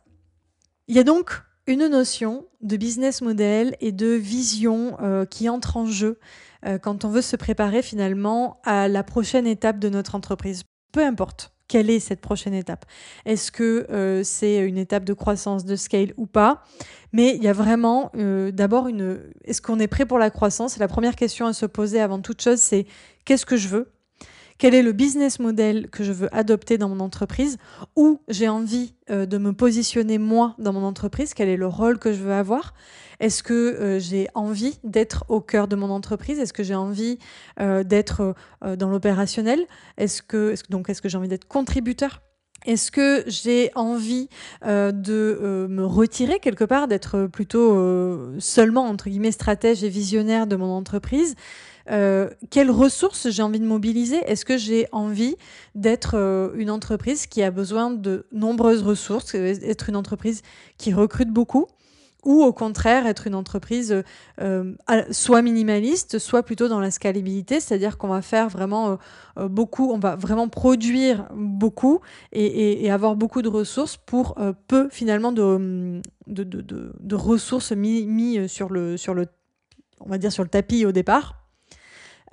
Il 0.87 0.97
y 0.97 0.99
a 0.99 1.05
donc 1.05 1.43
une 1.67 1.87
notion 1.89 2.47
de 2.63 2.77
business 2.77 3.21
model 3.21 3.77
et 3.81 3.93
de 3.93 4.09
vision 4.09 4.97
qui 5.31 5.49
entre 5.49 5.77
en 5.77 5.87
jeu 5.87 6.19
quand 6.83 7.05
on 7.05 7.09
veut 7.09 7.23
se 7.23 7.37
préparer 7.37 7.83
finalement 7.83 8.61
à 8.65 8.89
la 8.89 9.03
prochaine 9.03 9.47
étape 9.47 9.79
de 9.79 9.89
notre 9.89 10.15
entreprise. 10.15 10.63
Peu 10.93 11.05
importe 11.05 11.53
quelle 11.69 11.91
est 11.91 12.01
cette 12.01 12.21
prochaine 12.21 12.55
étape. 12.55 12.85
Est-ce 13.25 13.53
que 13.53 13.87
euh, 13.91 14.23
c'est 14.25 14.59
une 14.59 14.79
étape 14.79 15.05
de 15.05 15.13
croissance, 15.13 15.65
de 15.65 15.77
scale 15.77 16.15
ou 16.17 16.27
pas? 16.27 16.65
Mais 17.13 17.37
il 17.37 17.43
y 17.43 17.49
a 17.49 17.53
vraiment 17.53 18.11
euh, 18.17 18.51
d'abord 18.51 18.89
une... 18.89 19.21
Est-ce 19.45 19.63
qu'on 19.63 19.79
est 19.79 19.87
prêt 19.87 20.07
pour 20.07 20.19
la 20.19 20.31
croissance? 20.31 20.79
La 20.79 20.89
première 20.89 21.17
question 21.17 21.47
à 21.47 21.53
se 21.53 21.67
poser 21.67 22.01
avant 22.01 22.21
toute 22.21 22.43
chose, 22.43 22.59
c'est 22.59 22.87
qu'est-ce 23.25 23.47
que 23.47 23.57
je 23.57 23.69
veux? 23.69 23.93
Quel 24.59 24.75
est 24.75 24.83
le 24.83 24.93
business 24.93 25.39
model 25.39 25.89
que 25.89 26.05
je 26.05 26.13
veux 26.13 26.35
adopter 26.35 26.79
dans 26.79 26.89
mon 26.89 27.01
entreprise, 27.01 27.59
où 27.97 28.21
j'ai 28.29 28.49
envie 28.49 28.95
euh, 29.11 29.25
de 29.25 29.39
me 29.39 29.53
positionner 29.53 30.19
moi 30.19 30.55
dans 30.59 30.73
mon 30.73 30.83
entreprise, 30.83 31.33
quel 31.33 31.49
est 31.49 31.57
le 31.57 31.69
rôle 31.69 31.99
que 31.99 32.13
je 32.13 32.23
veux 32.23 32.33
avoir, 32.33 32.75
est-ce 33.21 33.43
que 33.43 33.55
euh, 33.55 33.99
j'ai 34.01 34.27
envie 34.35 34.79
d'être 34.85 35.25
au 35.29 35.41
cœur 35.41 35.69
de 35.69 35.77
mon 35.77 35.91
entreprise, 35.91 36.41
est-ce 36.41 36.53
que 36.53 36.65
j'ai 36.65 36.75
envie 36.75 37.19
euh, 37.61 37.85
d'être 37.85 38.35
dans 38.77 38.91
l'opérationnel, 38.91 39.65
est-ce 39.97 40.23
que, 40.23 40.55
donc 40.71 40.91
est-ce 40.91 41.01
que 41.01 41.09
j'ai 41.09 41.17
envie 41.17 41.29
d'être 41.29 41.47
contributeur? 41.47 42.21
Est-ce 42.67 42.91
que 42.91 43.23
j'ai 43.29 43.71
envie 43.77 44.29
de 44.65 45.69
me 45.71 45.85
retirer 45.85 46.41
quelque 46.41 46.65
part, 46.65 46.89
d'être 46.89 47.29
plutôt 47.29 48.37
seulement, 48.41 48.87
entre 48.87 49.09
guillemets, 49.09 49.31
stratège 49.31 49.85
et 49.85 49.89
visionnaire 49.89 50.49
de 50.49 50.57
mon 50.57 50.73
entreprise? 50.73 51.37
Euh, 51.91 52.29
quelles 52.51 52.71
ressources 52.71 53.31
j'ai 53.31 53.43
envie 53.43 53.61
de 53.61 53.67
mobiliser? 53.67 54.19
Est-ce 54.27 54.45
que 54.45 54.59
j'ai 54.59 54.87
envie 54.93 55.37
d'être 55.75 56.17
euh, 56.17 56.51
une 56.57 56.71
entreprise 56.71 57.27
qui 57.27 57.43
a 57.43 57.51
besoin 57.51 57.91
de 57.91 58.27
nombreuses 58.33 58.83
ressources, 58.83 59.35
être 59.35 59.89
une 59.89 59.97
entreprise 59.97 60.43
qui 60.77 60.93
recrute 60.93 61.31
beaucoup 61.31 61.67
ou 62.25 62.43
au 62.43 62.53
contraire 62.53 63.07
être 63.07 63.29
une 63.29 63.37
entreprise 63.37 64.03
euh, 64.41 64.75
soit 65.13 65.41
minimaliste, 65.41 66.19
soit 66.19 66.43
plutôt 66.43 66.69
dans 66.69 66.81
la 66.81 66.91
scalabilité, 66.91 67.61
c'est-à-dire 67.61 67.97
qu'on 67.97 68.09
va 68.09 68.23
faire 68.23 68.49
vraiment 68.49 68.99
beaucoup, 69.39 69.93
on 69.93 70.01
va 70.01 70.17
vraiment 70.17 70.49
produire 70.49 71.29
beaucoup 71.33 72.01
et, 72.33 72.91
avoir 72.91 73.15
beaucoup 73.15 73.41
de 73.41 73.49
ressources 73.49 73.97
pour 73.97 74.35
peu 74.67 74.89
finalement 74.91 75.31
de, 75.31 76.03
de, 76.27 77.15
ressources 77.15 77.71
mis, 77.71 78.05
mis, 78.05 78.49
sur, 78.49 78.69
le, 78.69 78.97
on 80.01 80.09
va 80.11 80.19
dire 80.19 80.33
sur 80.33 80.43
le 80.43 80.51
tapis 80.51 80.85
au 80.85 80.93
départ. 80.93 81.48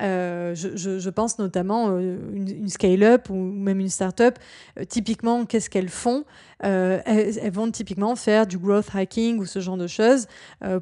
Euh, 0.01 0.53
je, 0.55 1.09
pense 1.09 1.39
notamment 1.39 1.89
euh, 1.89 2.17
une, 2.33 2.67
scale-up 2.67 3.29
ou 3.29 3.35
même 3.35 3.79
une 3.79 3.89
start-up. 3.89 4.37
Euh, 4.79 4.83
typiquement, 4.85 5.45
qu'est-ce 5.45 5.69
qu'elles 5.69 5.89
font? 5.89 6.25
Elles, 6.59 7.51
vont 7.51 7.69
typiquement 7.69 8.15
faire 8.15 8.47
du 8.47 8.57
growth 8.57 8.87
hacking 8.93 9.39
ou 9.39 9.45
ce 9.45 9.59
genre 9.59 9.77
de 9.77 9.87
choses 9.87 10.27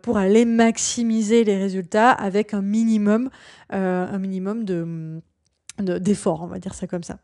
pour 0.01 0.17
aller 0.17 0.45
maximiser 0.45 1.43
les 1.43 1.57
résultats 1.57 2.11
avec 2.11 2.53
un 2.53 2.61
minimum, 2.61 3.29
un 3.69 4.17
minimum 4.19 4.63
de, 4.63 5.19
d'efforts, 5.79 6.43
on 6.43 6.47
va 6.47 6.59
dire 6.59 6.73
ça 6.73 6.87
comme 6.87 7.03
ça. 7.03 7.17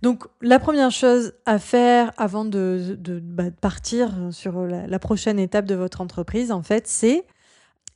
Donc 0.00 0.24
la 0.40 0.58
première 0.58 0.90
chose 0.90 1.34
à 1.44 1.58
faire 1.58 2.12
avant 2.16 2.44
de, 2.44 2.96
de, 2.98 3.18
bah, 3.18 3.50
partir 3.60 4.14
sur 4.30 4.64
la, 4.64 4.98
prochaine 4.98 5.38
étape 5.38 5.66
de 5.66 5.74
votre 5.74 6.00
entreprise, 6.00 6.52
en 6.52 6.62
fait, 6.62 6.86
c'est 6.86 7.26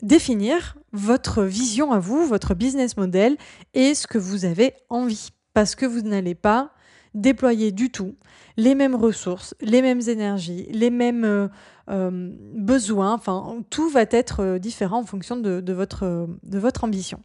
définir 0.02 0.76
votre 0.92 1.44
vision 1.44 1.92
à 1.92 1.98
vous, 1.98 2.26
votre 2.26 2.54
business 2.54 2.96
model 2.96 3.36
et 3.74 3.94
ce 3.94 4.06
que 4.06 4.18
vous 4.18 4.44
avez 4.44 4.74
envie. 4.88 5.30
Parce 5.52 5.74
que 5.74 5.86
vous 5.86 6.02
n'allez 6.02 6.34
pas 6.34 6.72
déployer 7.14 7.72
du 7.72 7.90
tout 7.90 8.14
les 8.56 8.74
mêmes 8.74 8.94
ressources, 8.94 9.54
les 9.60 9.82
mêmes 9.82 10.02
énergies, 10.06 10.66
les 10.70 10.90
mêmes 10.90 11.24
euh, 11.24 11.48
euh, 11.88 12.10
besoins. 12.54 13.14
Enfin, 13.14 13.62
tout 13.70 13.88
va 13.88 14.02
être 14.10 14.40
euh, 14.40 14.58
différent 14.58 15.00
en 15.00 15.06
fonction 15.06 15.36
de, 15.36 15.72
votre, 15.72 16.84
ambition. 16.84 17.20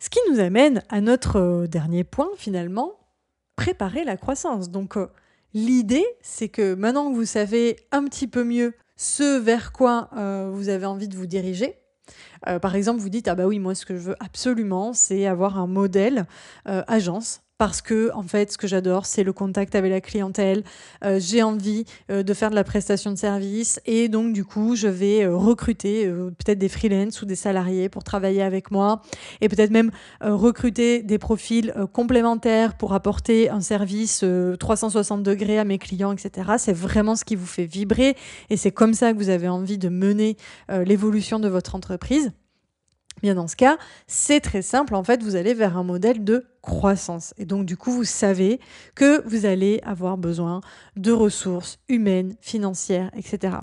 Ce 0.00 0.10
qui 0.10 0.18
nous 0.30 0.40
amène 0.40 0.82
à 0.88 1.00
notre 1.00 1.66
dernier 1.66 2.04
point 2.04 2.28
finalement, 2.36 2.92
préparer 3.56 4.04
la 4.04 4.16
croissance. 4.16 4.70
Donc 4.70 4.96
l'idée, 5.54 6.06
c'est 6.22 6.48
que 6.48 6.74
maintenant 6.74 7.10
que 7.10 7.16
vous 7.16 7.24
savez 7.24 7.76
un 7.92 8.04
petit 8.04 8.26
peu 8.26 8.44
mieux 8.44 8.74
ce 8.96 9.38
vers 9.38 9.72
quoi 9.72 10.10
vous 10.52 10.68
avez 10.68 10.86
envie 10.86 11.08
de 11.08 11.16
vous 11.16 11.26
diriger. 11.26 11.81
Euh, 12.48 12.58
par 12.58 12.74
exemple, 12.74 13.00
vous 13.00 13.08
dites, 13.08 13.28
ah 13.28 13.34
bah 13.34 13.46
oui, 13.46 13.58
moi 13.58 13.74
ce 13.74 13.86
que 13.86 13.94
je 13.94 14.00
veux 14.00 14.16
absolument, 14.20 14.92
c'est 14.92 15.26
avoir 15.26 15.58
un 15.58 15.66
modèle 15.66 16.26
euh, 16.68 16.82
agence 16.86 17.42
parce 17.62 17.80
que 17.80 18.10
en 18.12 18.24
fait 18.24 18.50
ce 18.50 18.58
que 18.58 18.66
j'adore 18.66 19.06
c'est 19.06 19.22
le 19.22 19.32
contact 19.32 19.76
avec 19.76 19.92
la 19.92 20.00
clientèle. 20.00 20.64
Euh, 21.04 21.20
j'ai 21.20 21.44
envie 21.44 21.84
euh, 22.10 22.24
de 22.24 22.34
faire 22.34 22.50
de 22.50 22.56
la 22.56 22.64
prestation 22.64 23.12
de 23.12 23.16
service 23.16 23.80
et 23.86 24.08
donc 24.08 24.32
du 24.32 24.44
coup 24.44 24.74
je 24.74 24.88
vais 24.88 25.22
euh, 25.22 25.36
recruter 25.36 26.08
peut-être 26.08 26.58
des 26.58 26.68
freelances 26.68 27.22
ou 27.22 27.24
des 27.24 27.36
salariés 27.36 27.88
pour 27.88 28.02
travailler 28.02 28.42
avec 28.42 28.72
moi 28.72 29.00
et 29.40 29.48
peut-être 29.48 29.70
même 29.70 29.92
recruter 30.20 31.04
des 31.04 31.18
profils 31.18 31.72
complémentaires 31.92 32.76
pour 32.76 32.94
apporter 32.94 33.48
un 33.48 33.60
service 33.60 34.24
360 34.58 35.22
degrés 35.22 35.60
à 35.60 35.64
mes 35.64 35.78
clients 35.78 36.10
etc 36.10 36.54
c'est 36.58 36.72
vraiment 36.72 37.14
ce 37.14 37.24
qui 37.24 37.36
vous 37.36 37.46
fait 37.46 37.66
vibrer 37.66 38.16
et 38.50 38.56
c'est 38.56 38.72
comme 38.72 38.92
ça 38.92 39.12
que 39.12 39.18
vous 39.18 39.28
avez 39.28 39.48
envie 39.48 39.78
de 39.78 39.88
mener 39.88 40.36
l'évolution 40.68 41.38
de 41.38 41.46
votre 41.46 41.76
entreprise 41.76 42.32
Bien 43.22 43.36
dans 43.36 43.46
ce 43.46 43.56
cas, 43.56 43.78
c'est 44.06 44.40
très 44.40 44.62
simple. 44.62 44.94
En 44.94 45.04
fait, 45.04 45.22
vous 45.22 45.36
allez 45.36 45.54
vers 45.54 45.76
un 45.76 45.84
modèle 45.84 46.24
de 46.24 46.44
croissance. 46.60 47.34
Et 47.38 47.44
donc, 47.44 47.66
du 47.66 47.76
coup, 47.76 47.92
vous 47.92 48.04
savez 48.04 48.60
que 48.94 49.22
vous 49.28 49.46
allez 49.46 49.80
avoir 49.84 50.18
besoin 50.18 50.60
de 50.96 51.12
ressources 51.12 51.78
humaines, 51.88 52.34
financières, 52.40 53.10
etc. 53.16 53.58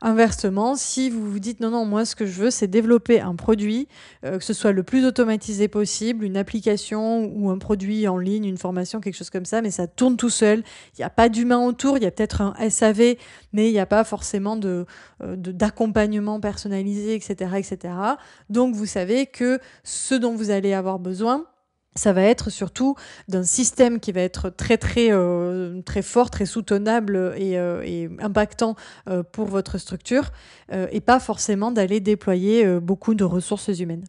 Inversement, 0.00 0.74
si 0.74 1.10
vous 1.10 1.30
vous 1.30 1.38
dites 1.38 1.60
non, 1.60 1.70
non, 1.70 1.84
moi 1.84 2.04
ce 2.04 2.16
que 2.16 2.26
je 2.26 2.32
veux, 2.42 2.50
c'est 2.50 2.66
développer 2.66 3.20
un 3.20 3.36
produit, 3.36 3.86
euh, 4.24 4.38
que 4.38 4.44
ce 4.44 4.52
soit 4.52 4.72
le 4.72 4.82
plus 4.82 5.06
automatisé 5.06 5.68
possible, 5.68 6.24
une 6.24 6.36
application 6.36 7.26
ou 7.36 7.50
un 7.50 7.58
produit 7.58 8.08
en 8.08 8.18
ligne, 8.18 8.44
une 8.44 8.58
formation, 8.58 9.00
quelque 9.00 9.14
chose 9.14 9.30
comme 9.30 9.44
ça, 9.44 9.62
mais 9.62 9.70
ça 9.70 9.86
tourne 9.86 10.16
tout 10.16 10.30
seul. 10.30 10.64
Il 10.94 11.00
n'y 11.00 11.04
a 11.04 11.10
pas 11.10 11.28
d'humain 11.28 11.64
autour, 11.64 11.98
il 11.98 12.02
y 12.02 12.06
a 12.06 12.10
peut-être 12.10 12.40
un 12.40 12.54
SAV, 12.68 13.14
mais 13.52 13.68
il 13.68 13.72
n'y 13.72 13.78
a 13.78 13.86
pas 13.86 14.02
forcément 14.02 14.58
euh, 14.64 14.84
d'accompagnement 15.20 16.40
personnalisé, 16.40 17.14
etc., 17.14 17.52
etc. 17.58 17.94
Donc 18.50 18.74
vous 18.74 18.86
savez 18.86 19.26
que 19.26 19.60
ce 19.84 20.16
dont 20.16 20.34
vous 20.34 20.50
allez 20.50 20.72
avoir 20.72 20.98
besoin, 20.98 21.46
ça 21.94 22.12
va 22.12 22.22
être 22.22 22.50
surtout 22.50 22.96
d'un 23.28 23.44
système 23.44 24.00
qui 24.00 24.12
va 24.12 24.20
être 24.22 24.48
très 24.48 24.78
très 24.78 25.12
euh, 25.12 25.82
très 25.82 26.02
fort, 26.02 26.30
très 26.30 26.46
soutenable 26.46 27.34
et, 27.36 27.58
euh, 27.58 28.08
impactant 28.20 28.76
euh, 29.08 29.22
pour 29.22 29.46
votre 29.46 29.78
structure, 29.78 30.30
et 30.90 31.00
pas 31.00 31.20
forcément 31.20 31.70
d'aller 31.70 32.00
déployer 32.00 32.80
beaucoup 32.80 33.14
de 33.14 33.24
ressources 33.24 33.68
humaines. 33.78 34.04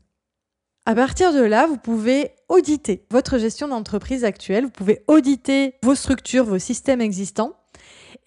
À 0.86 0.96
partir 0.96 1.34
de 1.34 1.42
là, 1.42 1.68
vous 1.68 1.78
pouvez 1.78 2.32
auditer 2.48 3.06
votre 3.12 3.38
gestion 3.38 3.68
d'entreprise 3.68 4.24
actuelle, 4.24 4.66
vous 4.66 4.70
pouvez 4.70 5.04
auditer 5.08 5.76
vos 5.84 5.96
structures, 5.96 6.46
vos 6.46 6.60
systèmes 6.60 7.02
existants, 7.02 7.54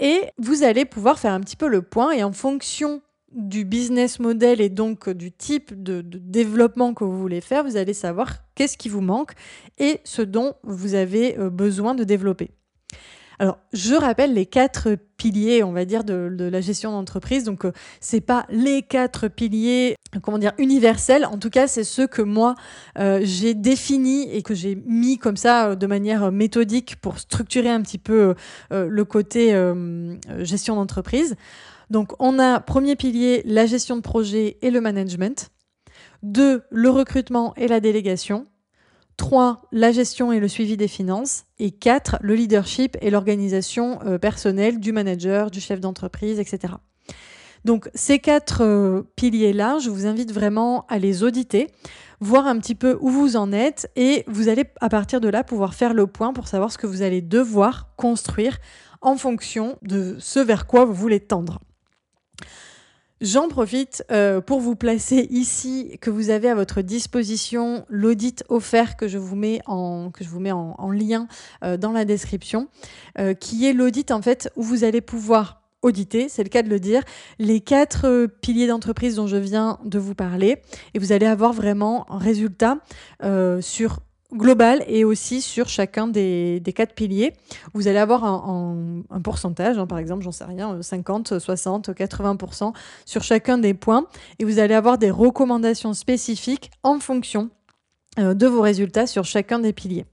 et 0.01 0.21
vous 0.39 0.65
allez 0.65 0.85
pouvoir 0.85 1.19
faire 1.19 1.33
un 1.33 1.41
petit 1.41 1.57
peu 1.57 1.69
le 1.69 1.81
point 1.81 2.13
et 2.13 2.23
en 2.23 2.33
fonction 2.33 3.01
du 3.37 3.64
business 3.66 4.19
model 4.19 4.61
et 4.61 4.71
donc 4.71 5.11
du 5.11 5.31
type 5.31 5.83
de, 5.83 6.00
développement 6.00 6.95
que 6.95 7.05
vous 7.05 7.19
voulez 7.19 7.43
faire, 7.43 7.62
vous 7.62 7.76
allez 7.76 7.95
savoir 7.95 8.38
qu'est-ce 8.55 8.78
qui 8.78 8.88
vous 8.88 9.02
manque 9.02 9.33
et 9.78 10.00
ce 10.05 10.23
dont 10.23 10.55
vous 10.62 10.95
avez 10.95 11.38
euh, 11.38 11.50
besoin 11.50 11.95
de 11.95 12.02
développer. 12.02 12.50
Alors, 13.38 13.59
je 13.75 13.95
rappelle 13.95 14.33
les 14.33 14.47
quatre 14.47 14.97
piliers, 15.19 15.62
on 15.62 15.73
va 15.73 15.85
dire, 15.85 16.05
de, 16.05 16.49
la 16.50 16.62
gestion 16.62 16.93
d'entreprise. 16.93 17.45
Donc, 17.45 17.66
euh, 17.66 17.73
c'est 18.00 18.23
pas 18.23 18.47
les 18.49 18.81
quatre 18.81 19.28
piliers, 19.28 19.95
comment 20.23 20.38
dire, 20.38 20.52
universels. 20.57 21.26
En 21.26 21.37
tout 21.37 21.50
cas, 21.50 21.66
c'est 21.66 21.85
ceux 21.85 22.07
que 22.07 22.23
moi 22.23 22.55
euh, 22.99 23.21
j'ai 23.23 23.52
définis 23.52 24.26
et 24.33 24.40
que 24.40 24.55
j'ai 24.55 24.75
mis 24.87 25.19
comme 25.19 25.37
ça 25.37 25.76
de 25.76 25.87
manière 25.87 26.33
méthodique 26.33 26.97
pour 27.02 27.19
structurer 27.19 27.69
un 27.69 27.83
petit 27.83 27.99
peu 27.99 28.35
le 28.71 29.05
côté 29.05 29.55
gestion 30.38 30.76
d'entreprise. 30.76 31.37
Donc 31.90 32.12
on 32.19 32.38
a 32.38 32.61
premier 32.61 32.97
pilier 32.97 33.43
la 33.45 33.66
gestion 33.66 33.97
de 33.97 34.00
projet 34.00 34.59
et 34.62 34.71
le 34.71 34.81
management. 34.81 35.50
Deux, 36.23 36.62
le 36.71 36.90
recrutement 36.90 37.55
et 37.57 37.69
la 37.69 37.81
délégation. 37.81 38.47
Trois, 39.16 39.62
la 39.73 39.93
gestion 39.93 40.31
et 40.33 40.40
le 40.40 40.49
suivi 40.49 40.76
des 40.76 40.88
finances. 40.88 41.45
Et 41.59 41.71
quatre, 41.71 42.19
le 42.21 42.35
leadership 42.35 42.97
et 43.00 43.11
l'organisation 43.11 44.00
euh, 44.05 44.19
personnelle 44.19 44.78
du 44.78 44.93
manager, 44.93 45.50
du 45.50 45.61
chef 45.61 45.81
d'entreprise, 45.81 46.38
etc. 46.38 46.75
Donc 47.64 47.90
ces 47.95 48.19
quatre 48.19 48.62
euh, 48.62 49.02
piliers-là, 49.16 49.78
je 49.78 49.90
vous 49.90 50.07
invite 50.07 50.33
vraiment 50.33 50.87
à 50.88 50.99
les 50.99 51.25
auditer, 51.25 51.69
voir 52.21 52.47
un 52.47 52.59
petit 52.59 52.75
peu 52.75 52.97
où 53.00 53.09
vous 53.09 53.37
en 53.37 53.52
êtes 53.52 53.90
et 53.97 54.25
vous 54.28 54.49
allez 54.49 54.64
à 54.81 54.88
partir 54.88 55.21
de 55.21 55.28
là 55.28 55.43
pouvoir 55.43 55.75
faire 55.75 55.95
le 55.95 56.07
point 56.07 56.33
pour 56.33 56.47
savoir 56.47 56.71
ce 56.71 56.78
que 56.78 56.87
vous 56.87 57.02
allez 57.02 57.23
devoir 57.23 57.95
construire 57.97 58.59
en 59.00 59.16
fonction 59.16 59.78
de 59.83 60.16
ce 60.19 60.38
vers 60.38 60.66
quoi 60.66 60.85
vous 60.85 60.95
voulez 60.95 61.21
tendre. 61.21 61.59
J'en 63.23 63.49
profite 63.49 64.05
euh, 64.11 64.43
pour 64.43 64.61
vous 64.61 64.76
placer 64.76 65.26
ici 65.31 65.97
que 66.02 66.11
vous 66.11 66.28
avez 66.28 66.50
à 66.50 66.55
votre 66.55 66.83
disposition 66.83 67.87
l'audit 67.88 68.45
offert 68.50 68.99
que 68.99 69.09
je 69.09 69.16
vous 69.16 69.37
mets 69.37 69.62
en, 69.64 70.11
que 70.11 70.23
je 70.23 70.28
vous 70.28 70.40
mets 70.40 70.52
en, 70.52 70.90
lien 70.90 71.26
euh, 71.64 71.78
dans 71.78 71.93
la 71.93 72.05
description, 72.05 72.69
euh, 73.19 73.33
qui 73.33 73.66
est 73.66 73.73
l'audit 73.73 74.11
en 74.11 74.21
fait 74.21 74.50
où 74.55 74.62
vous 74.62 74.85
allez 74.85 75.00
pouvoir 75.00 75.62
auditer, 75.81 76.28
c'est 76.28 76.43
le 76.43 76.50
cas 76.50 76.62
de 76.62 76.69
le 76.69 76.78
dire, 76.78 77.02
les 77.38 77.61
quatre 77.61 78.26
piliers 78.43 78.66
d'entreprise 78.66 79.16
dont 79.16 79.26
je 79.26 79.37
viens 79.37 79.78
de 79.85 79.99
vous 79.99 80.14
parler. 80.14 80.61
Et 80.93 80.99
vous 80.99 81.12
allez 81.12 81.26
avoir 81.26 81.52
vraiment 81.52 82.11
un 82.12 82.19
résultat 82.19 82.78
sur 83.61 84.00
global 84.33 84.85
et 84.88 85.04
aussi 85.04 85.40
sur 85.40 85.68
chacun 85.68 86.06
des, 86.06 86.62
quatre 86.75 86.95
piliers. 86.95 87.33
Vous 87.75 87.88
allez 87.88 87.99
avoir 87.99 88.25
un, 88.25 89.02
pourcentage, 89.23 89.78
hein, 89.78 89.87
par 89.87 89.99
exemple, 89.99 90.23
j'en 90.23 90.33
sais 90.33 90.45
rien, 90.45 90.80
50, 90.80 91.38
60, 91.38 91.90
80% 91.90 92.73
sur 93.04 93.23
chacun 93.23 93.59
des 93.59 93.75
points. 93.75 94.06
Et 94.38 94.45
vous 94.45 94.59
allez 94.59 94.75
avoir 94.75 94.99
des 94.99 95.11
recommandations 95.11 95.95
spécifiques 95.95 96.71
en 96.83 96.99
fonction 96.99 97.50
de 98.17 98.47
vos 98.47 98.61
résultats 98.61 99.07
sur 99.07 99.25
chacun 99.25 99.59
des 99.59 99.73
piliers. 99.73 100.07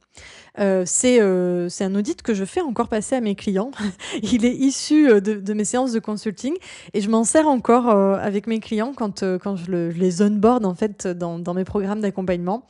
Euh, 0.60 0.86
euh, 1.06 1.68
c'est 1.70 1.84
un 1.84 1.96
audit 1.96 2.22
que 2.22 2.34
je 2.34 2.46
fais 2.46 2.62
encore 2.62 2.88
passer 2.88 3.16
à 3.16 3.22
mes 3.22 3.36
clients. 3.36 3.72
Il 4.22 4.46
est 4.46 4.54
issu 4.54 5.10
euh, 5.10 5.20
de, 5.20 5.54
mes 5.54 5.66
séances 5.66 5.92
de 5.94 6.00
consulting 6.00 6.54
et 6.94 7.02
je 7.02 7.10
m'en 7.10 7.24
sers 7.24 7.48
encore 7.48 7.90
avec 7.90 8.48
mes 8.48 8.60
clients 8.60 8.94
quand, 8.96 9.20
je, 9.22 9.72
le, 9.72 9.92
je, 9.92 9.98
les 9.98 10.22
onboard 10.22 10.66
en 10.66 10.76
fait 10.76 11.08
dans 11.08 11.54
mes 11.54 11.64
programmes 11.64 12.02
d'accompagnement. 12.02 12.66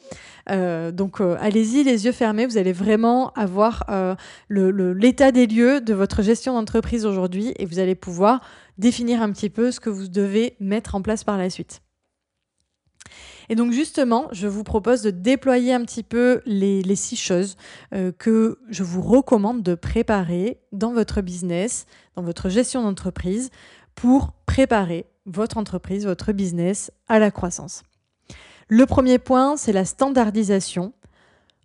donc 0.47 1.21
allez-y 1.21 1.83
les 1.83 2.05
yeux 2.05 2.11
fermés, 2.11 2.45
vous 2.45 2.57
allez 2.57 2.73
vraiment 2.73 3.31
avoir 3.33 3.85
l'état 4.49 5.31
des 5.31 5.47
lieux 5.47 5.81
de 5.81 5.93
votre 5.93 6.21
gestion 6.21 6.53
d'entreprise 6.53 7.05
aujourd'hui 7.05 7.53
et 7.57 7.65
vous 7.65 7.79
allez 7.79 7.95
pouvoir 7.95 8.41
définir 8.77 9.21
un 9.21 9.31
petit 9.31 9.49
peu 9.49 9.71
ce 9.71 9.79
que 9.79 9.89
vous 9.89 10.07
devez 10.07 10.55
mettre 10.59 10.95
en 10.95 11.01
place 11.01 11.23
par 11.23 11.37
la 11.37 11.49
suite. 11.49 11.81
Et 13.49 13.55
donc 13.55 13.71
justement, 13.71 14.27
je 14.31 14.47
vous 14.47 14.63
propose 14.63 15.01
de 15.01 15.11
déployer 15.11 15.73
un 15.73 15.83
petit 15.83 16.03
peu 16.03 16.41
les, 16.45 16.95
six 16.95 17.17
choses 17.17 17.57
euh, 17.93 18.11
que 18.11 18.59
je 18.69 18.83
vous 18.83 19.01
recommande 19.01 19.63
de 19.63 19.75
préparer 19.75 20.59
dans 20.71 20.93
votre 20.93 21.21
business, 21.21 21.85
dans 22.15 22.21
votre 22.21 22.49
gestion 22.49 22.83
d'entreprise, 22.83 23.49
pour 23.95 24.33
préparer 24.45 25.05
votre 25.25 25.57
entreprise, 25.57 26.05
votre 26.05 26.31
business 26.31 26.91
à 27.07 27.19
la 27.19 27.31
croissance. 27.31 27.83
Le 28.67 28.85
premier 28.85 29.19
point, 29.19 29.57
c'est 29.57 29.73
la 29.73 29.85
standardisation. 29.85 30.93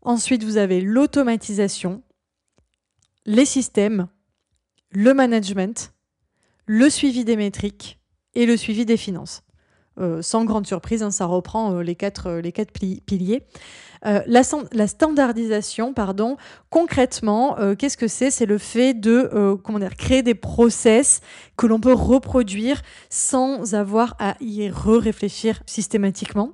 Ensuite, 0.03 0.45
vous 0.45 0.57
avez 0.57 0.81
l'automatisation, 0.81 2.03
les 3.25 3.45
systèmes, 3.45 4.09
le 4.91 5.15
management, 5.15 5.93
le 6.67 6.91
suivi 6.91 7.25
des 7.25 7.37
métriques 7.37 7.99
et 8.35 8.47
le 8.47 8.57
suivi 8.57 8.85
des 8.85 8.97
finances. 8.97 9.43
Euh, 10.01 10.23
sans 10.23 10.45
grande 10.45 10.67
surprise, 10.67 11.03
hein, 11.03 11.11
ça 11.11 11.27
reprend 11.27 11.75
euh, 11.75 11.83
les 11.83 11.95
quatre, 11.95 12.29
euh, 12.29 12.41
les 12.41 12.53
quatre 12.53 12.73
piliers. 12.73 13.43
La, 14.05 14.43
la, 14.73 14.87
standardisation, 14.87 15.93
pardon, 15.93 16.37
concrètement, 16.71 17.57
qu'est-ce 17.77 17.97
que 17.97 18.07
c'est? 18.07 18.31
C'est 18.31 18.47
le 18.47 18.57
fait 18.57 18.95
de 18.95 19.59
comment 19.65 19.81
dire, 19.81 19.97
créer 19.97 20.23
des 20.23 20.37
process 20.37 21.21
que 21.57 21.67
l'on 21.67 21.81
peut 21.81 21.95
reproduire 21.95 22.81
sans 23.11 23.75
avoir 23.75 24.15
à 24.21 24.37
y 24.41 24.71
re-réfléchir 24.71 25.61
systématiquement 25.67 26.53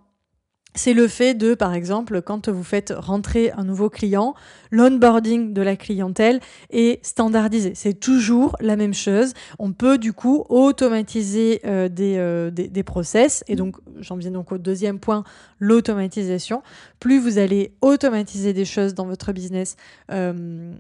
c'est 0.75 0.93
le 0.93 1.07
fait 1.07 1.35
de, 1.35 1.55
par 1.55 1.73
exemple, 1.73 2.21
quand 2.21 2.49
vous 2.49 2.65
faites 2.65 2.93
rentrer 2.97 3.53
un 3.53 3.65
nouveau 3.65 3.89
client, 3.89 4.35
l'onboarding 4.73 5.53
de 5.53 5.63
la 5.63 5.77
clientèle 5.77 6.41
est 6.71 7.05
standardisé. 7.07 7.73
C'est 7.77 7.95
toujours 7.95 8.57
la 8.61 8.75
même 8.75 8.95
chose. 8.95 9.35
On 9.61 9.73
peut 9.73 9.99
du 9.99 10.13
coup 10.13 10.45
automatiser 10.49 11.61
euh, 11.65 11.89
euh, 12.01 12.51
des, 12.51 12.69
des, 12.69 12.83
process. 12.83 13.45
Et 13.47 13.55
donc, 13.55 13.77
j'en 14.01 14.17
viens 14.17 14.33
donc 14.33 14.51
au 14.51 14.59
deuxième 14.59 14.99
point, 14.99 15.23
l'automatisation. 15.61 16.63
Plus 16.99 17.21
vous 17.21 17.39
allez 17.39 17.75
automatiser 17.81 18.53
des 18.53 18.65
choses 18.65 18.95
dans 18.95 19.07
votre 19.07 19.33
business, 19.33 19.77
euh, 20.11 20.73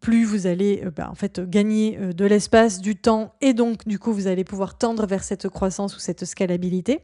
plus 0.00 0.24
vous 0.24 0.46
allez 0.46 0.84
bah, 0.94 1.08
en 1.10 1.14
fait 1.16 1.40
gagner 1.40 1.98
de 2.14 2.24
l'espace, 2.24 2.80
du 2.80 2.94
temps, 2.94 3.34
et 3.40 3.54
donc 3.54 3.88
du 3.88 3.98
coup, 3.98 4.12
vous 4.12 4.28
allez 4.28 4.44
pouvoir 4.44 4.78
tendre 4.78 5.06
vers 5.06 5.24
cette 5.24 5.48
croissance 5.48 5.96
ou 5.96 5.98
cette 5.98 6.24
scalabilité. 6.24 7.00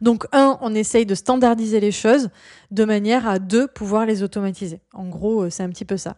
Donc, 0.00 0.26
un, 0.32 0.58
on 0.60 0.74
essaye 0.74 1.06
de 1.06 1.14
standardiser 1.14 1.80
les 1.80 1.92
choses 1.92 2.30
de 2.70 2.84
manière 2.84 3.28
à, 3.28 3.38
deux, 3.38 3.66
pouvoir 3.66 4.06
les 4.06 4.22
automatiser. 4.22 4.80
En 4.92 5.08
gros, 5.08 5.42
euh, 5.42 5.50
c'est 5.50 5.62
un 5.62 5.70
petit 5.70 5.84
peu 5.84 5.96
ça. 5.96 6.16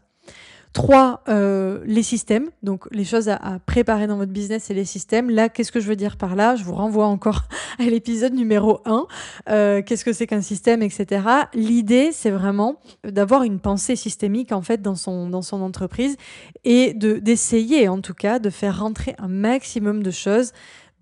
Trois, 0.72 1.22
euh, 1.28 1.80
les 1.84 2.02
systèmes. 2.02 2.48
Donc, 2.62 2.88
les 2.92 3.04
choses 3.04 3.28
à, 3.28 3.58
préparer 3.66 4.06
dans 4.06 4.16
votre 4.16 4.32
business, 4.32 4.64
c'est 4.64 4.74
les 4.74 4.86
systèmes. 4.86 5.28
Là, 5.28 5.50
qu'est-ce 5.50 5.70
que 5.70 5.80
je 5.80 5.86
veux 5.86 5.96
dire 5.96 6.16
par 6.16 6.34
là? 6.34 6.56
Je 6.56 6.64
vous 6.64 6.72
renvoie 6.72 7.06
encore 7.06 7.42
à 7.78 7.82
l'épisode 7.82 8.32
numéro 8.32 8.80
1. 8.86 9.06
Euh, 9.50 9.82
qu'est-ce 9.82 10.02
que 10.02 10.14
c'est 10.14 10.26
qu'un 10.26 10.40
système, 10.40 10.82
etc. 10.82 11.26
L'idée, 11.52 12.10
c'est 12.12 12.30
vraiment 12.30 12.76
d'avoir 13.04 13.42
une 13.42 13.60
pensée 13.60 13.96
systémique, 13.96 14.50
en 14.50 14.62
fait, 14.62 14.80
dans 14.80 14.94
son, 14.94 15.28
dans 15.28 15.42
son 15.42 15.60
entreprise 15.60 16.16
et 16.64 16.94
d'essayer, 16.94 17.88
en 17.88 18.00
tout 18.00 18.14
cas, 18.14 18.38
de 18.38 18.48
faire 18.48 18.80
rentrer 18.80 19.14
un 19.18 19.28
maximum 19.28 20.02
de 20.02 20.10
choses 20.10 20.52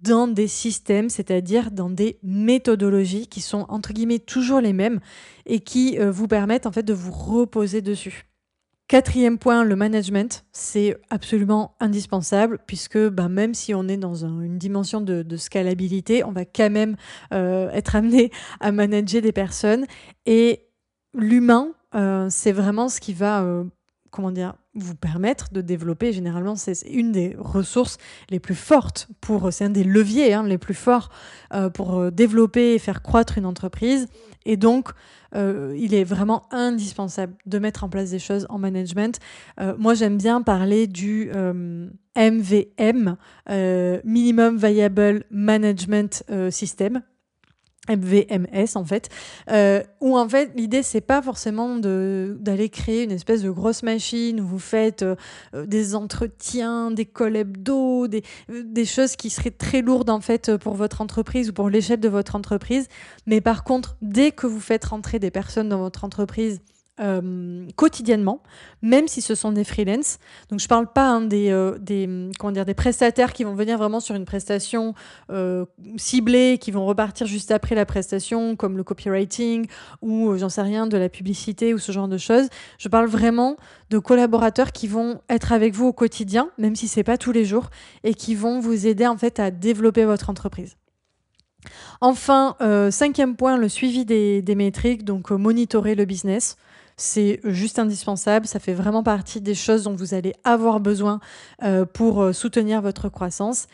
dans 0.03 0.29
des 0.29 0.49
systèmes, 0.49 1.09
c'est-à-dire 1.09 1.71
dans 1.71 1.91
des 1.91 2.19
méthodologies 2.23 3.27
qui 3.27 3.41
sont 3.41 3.67
entre 3.69 3.93
guillemets 3.93 4.19
toujours 4.19 4.61
les 4.61 4.73
mêmes 4.73 5.01
et 5.47 5.61
qui 5.61 5.99
euh, 5.99 6.11
vous 6.11 6.29
permettent 6.29 6.67
en 6.67 6.73
fait 6.73 6.83
de 6.83 6.95
vous 6.95 7.13
reposer 7.13 7.83
dessus. 7.83 8.27
Quatrième 8.89 9.39
point, 9.39 9.63
le 9.63 9.77
management, 9.77 10.45
c'est 10.51 10.97
absolument 11.11 11.77
indispensable 11.79 12.59
puisque 12.67 12.99
ben, 12.99 13.29
même 13.29 13.55
si 13.55 13.73
on 13.73 13.87
est 13.87 13.97
dans 13.97 14.25
une 14.25 14.59
dimension 14.59 15.01
de, 15.01 15.37
scalabilité, 15.37 16.25
on 16.25 16.33
va 16.33 16.45
quand 16.45 16.71
même 16.71 16.97
euh, 17.33 17.71
être 17.71 17.95
amené 17.95 18.33
à 18.59 18.73
manager 18.73 19.23
des 19.23 19.33
personnes 19.33 19.87
et 20.27 20.67
l'humain, 21.15 21.73
euh, 21.95 22.27
c'est 22.31 22.53
vraiment 22.53 22.89
ce 22.89 23.01
qui 23.01 23.13
va 23.13 23.45
comment 24.11 24.31
dire, 24.31 24.55
vous 24.75 24.95
permettre 24.95 25.53
de 25.53 25.61
développer. 25.61 26.13
Généralement, 26.13 26.57
c'est 26.57 26.81
une 26.89 27.13
des 27.13 27.37
ressources 27.39 27.99
les 28.29 28.41
plus 28.41 28.55
fortes 28.55 29.09
pour, 29.21 29.53
c'est 29.53 29.65
un 29.65 29.71
des 29.71 29.85
leviers 29.85 30.33
hein, 30.33 30.45
les 30.45 30.59
plus 30.59 30.75
forts 30.75 31.11
euh, 31.55 31.71
pour 31.71 31.99
euh, 31.99 32.11
développer 32.11 32.75
et 32.75 32.79
faire 32.79 33.03
croître 33.03 33.39
une 33.39 33.47
entreprise. 33.47 34.09
Et 34.47 34.57
donc, 34.57 34.91
euh, 35.35 35.75
il 35.79 35.95
est 35.95 36.05
vraiment 36.05 36.43
indispensable 36.51 37.35
de 37.47 37.59
mettre 37.59 37.85
en 37.85 37.89
place 37.89 38.11
des 38.11 38.19
choses 38.19 38.47
en 38.49 38.59
management. 38.59 39.19
moi, 39.79 39.95
j'aime 39.95 40.17
bien 40.17 40.43
parler 40.43 40.87
du 40.87 41.31
MVM, 42.17 43.17
Minimum 44.05 44.57
Viable 44.57 45.25
Management 45.31 46.25
System. 46.51 47.03
VMS 47.97 48.77
en 48.77 48.85
fait, 48.85 49.09
euh, 49.51 49.83
où 50.01 50.19
en 50.19 50.29
fait 50.29 50.53
l'idée 50.55 50.83
c'est 50.83 51.01
pas 51.01 51.23
forcément 51.23 51.77
d'aller 51.77 52.69
créer 52.69 53.05
une 53.05 53.13
espèce 53.13 53.43
de 53.43 53.51
grosse 53.51 53.83
machine 53.83 54.41
où 54.41 54.47
vous 54.47 54.59
faites 54.59 55.03
euh, 55.03 55.17
euh, 55.55 55.67
des 55.67 55.95
entretiens, 55.95 56.91
des 56.91 57.07
calls 57.07 57.37
hebdo, 57.37 58.09
des, 58.09 58.23
des 58.49 58.85
choses 58.85 59.17
qui 59.17 59.31
seraient 59.31 59.51
très 59.51 59.83
lourdes 59.83 60.11
en 60.11 60.21
fait 60.21 60.57
pour 60.57 60.75
votre 60.75 61.01
entreprise 61.01 61.51
ou 61.51 61.53
pour 61.53 61.71
l'échelle 61.71 62.01
de 62.01 62.09
votre 62.09 62.37
entreprise, 62.37 62.89
mais 63.27 63.41
par 63.41 63.65
contre 63.65 63.97
dès 64.03 64.33
que 64.33 64.47
vous 64.47 64.61
faites 64.61 64.85
rentrer 64.85 65.19
des 65.19 65.31
personnes 65.31 65.69
dans 65.69 65.81
votre 65.81 66.05
entreprise 66.05 66.61
euh, 67.01 67.67
quotidiennement, 67.77 68.43
même 68.83 69.09
si 69.09 69.23
ce 69.23 69.35
sont 69.35 69.53
des 69.53 69.65
freelances. 69.65 70.19
Donc 70.51 70.61
je 70.61 70.69
parle 70.69 70.87
pas 70.93 71.09
hein, 71.09 71.21
des, 71.23 71.51
euh, 71.51 71.79
des, 71.79 72.31
comment 72.39 72.53
dire, 72.53 72.67
des 72.67 72.75
prestataires 72.75 73.33
qui 73.33 73.43
vont 73.43 73.55
venir 73.55 73.79
vraiment 73.79 74.01
sur 74.01 74.15
une 74.15 74.27
prestation 74.27 74.95
euh, 75.31 75.65
ciblée, 75.97 76.59
qui 76.61 76.71
vont 76.71 76.85
repartir 76.85 77.27
juste 77.27 77.53
après 77.53 77.75
la 77.75 77.87
prestation, 77.87 78.55
comme 78.55 78.77
le 78.77 78.85
copywriting 78.85 79.67
ou 80.03 80.37
j'en 80.37 80.51
sais 80.51 80.61
rien, 80.61 80.87
de 80.87 80.99
la 80.99 81.09
publicité 81.09 81.73
ou 81.73 81.79
ce 81.79 81.91
genre 81.91 82.09
de 82.09 82.19
choses. 82.19 82.49
Je 82.79 82.89
parle 82.89 83.07
vraiment 83.07 83.57
de 83.89 83.99
collaborateurs 83.99 84.73
qui 84.73 84.87
vont 84.87 85.21
être 85.31 85.53
avec 85.53 85.75
vous 85.75 85.87
au 85.87 85.93
quotidien, 85.95 86.51
même 86.59 86.77
si 86.77 86.87
c'est 86.87 87.05
pas 87.05 87.17
tous 87.17 87.33
les 87.33 87.47
jours, 87.47 87.71
et 88.05 88.13
qui 88.13 88.35
vont 88.35 88.61
vous 88.61 88.87
aider 88.87 89.07
en 89.07 89.17
fait 89.17 89.41
à 89.41 89.51
développer 89.51 90.05
votre 90.05 90.29
entreprise. 90.29 90.77
Enfin, 92.01 92.57
cinquième 92.91 93.37
point, 93.37 93.57
le 93.57 93.69
suivi 93.69 94.05
des, 94.05 94.43
des 94.43 94.55
métriques, 94.55 95.05
donc 95.05 95.31
monitorer 95.31 95.95
le 95.95 96.05
business. 96.05 96.57
C'est 97.03 97.41
juste 97.45 97.79
indispensable. 97.79 98.47
Ça 98.47 98.59
fait 98.59 98.75
vraiment 98.75 99.03
partie 99.03 99.41
des 99.41 99.55
choses 99.55 99.85
dont 99.85 99.95
vous 99.95 100.13
allez 100.13 100.35
avoir 100.45 100.81
besoin 100.81 101.19
euh, 101.63 101.87
pour 101.87 102.21
euh, 102.21 102.35
soutenir 102.35 102.83
votre 102.83 103.09
croissance. 103.09 103.69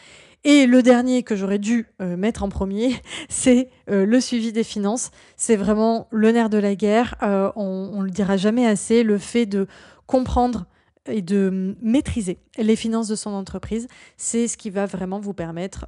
Et 0.45 0.67
le 0.67 0.81
dernier 0.81 1.25
que 1.25 1.35
j'aurais 1.35 1.59
dû 1.59 1.89
euh, 2.01 2.17
mettre 2.17 2.45
en 2.45 2.49
premier, 2.49 2.95
c'est 3.29 3.69
le 3.89 4.21
suivi 4.21 4.53
des 4.53 4.63
finances. 4.63 5.11
C'est 5.37 5.57
vraiment 5.57 6.07
le 6.13 6.31
nerf 6.31 6.51
de 6.51 6.59
la 6.59 6.77
guerre. 6.77 7.17
on 7.57 7.99
ne 7.99 8.05
le 8.05 8.11
dira 8.13 8.37
jamais 8.37 8.65
assez. 8.65 9.03
Le 9.03 9.19
fait 9.19 9.45
de 9.45 9.67
comprendre 10.07 10.67
et 11.09 11.21
de 11.21 11.75
maîtriser 11.83 12.39
les 12.59 12.77
finances 12.77 13.09
de 13.09 13.17
son 13.17 13.31
entreprise, 13.31 13.89
c'est 14.17 14.47
ce 14.47 14.57
qui 14.57 14.71
va 14.71 14.87
vraiment 14.87 15.19
vous 15.19 15.35
permettre, 15.35 15.85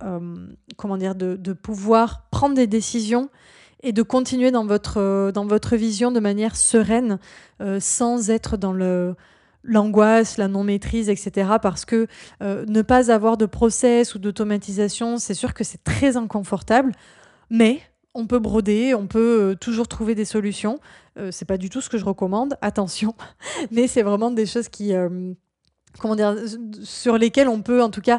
comment 0.77 0.96
dire, 0.96 1.14
de, 1.14 1.53
pouvoir 1.53 2.29
prendre 2.31 2.55
des 2.55 2.68
décisions 2.68 3.31
et 3.82 3.92
de 3.92 4.02
continuer 4.02 4.50
dans 4.50 4.66
votre, 4.66 4.98
euh, 4.98 5.32
dans 5.32 5.46
votre 5.46 5.76
vision 5.76 6.10
de 6.10 6.20
manière 6.20 6.56
sereine, 6.56 7.18
euh, 7.60 7.78
sans 7.80 8.30
être 8.30 8.56
dans 8.56 8.72
l'angoisse, 9.64 10.36
la 10.36 10.48
non-maîtrise, 10.48 11.08
etc. 11.08 11.50
Parce 11.62 11.84
que 11.84 12.06
euh, 12.42 12.64
ne 12.66 12.82
pas 12.82 13.10
avoir 13.10 13.36
de 13.36 13.46
process 13.46 14.14
ou 14.14 14.18
d'automatisation, 14.18 15.18
c'est 15.18 15.34
sûr 15.34 15.54
que 15.54 15.64
c'est 15.64 15.82
très 15.84 16.16
inconfortable, 16.16 16.92
mais 17.50 17.80
on 18.14 18.26
peut 18.26 18.40
broder, 18.40 18.94
on 18.94 19.06
peut 19.06 19.56
toujours 19.60 19.86
trouver 19.86 20.14
des 20.14 20.24
solutions. 20.24 20.80
c'est 21.30 21.44
pas 21.44 21.58
du 21.58 21.70
tout 21.70 21.80
ce 21.80 21.88
que 21.88 21.98
je 21.98 22.04
recommande, 22.04 22.56
attention, 22.62 23.14
mais 23.70 23.86
c'est 23.86 24.02
vraiment 24.02 24.32
des 24.32 24.46
choses 24.46 24.68
qui, 24.68 24.92
comment 26.00 26.16
dire, 26.16 26.34
sur 26.82 27.16
lesquelles 27.16 27.48
on 27.48 27.62
peut 27.62 27.80
en 27.80 27.90
tout 27.90 28.00
cas 28.00 28.18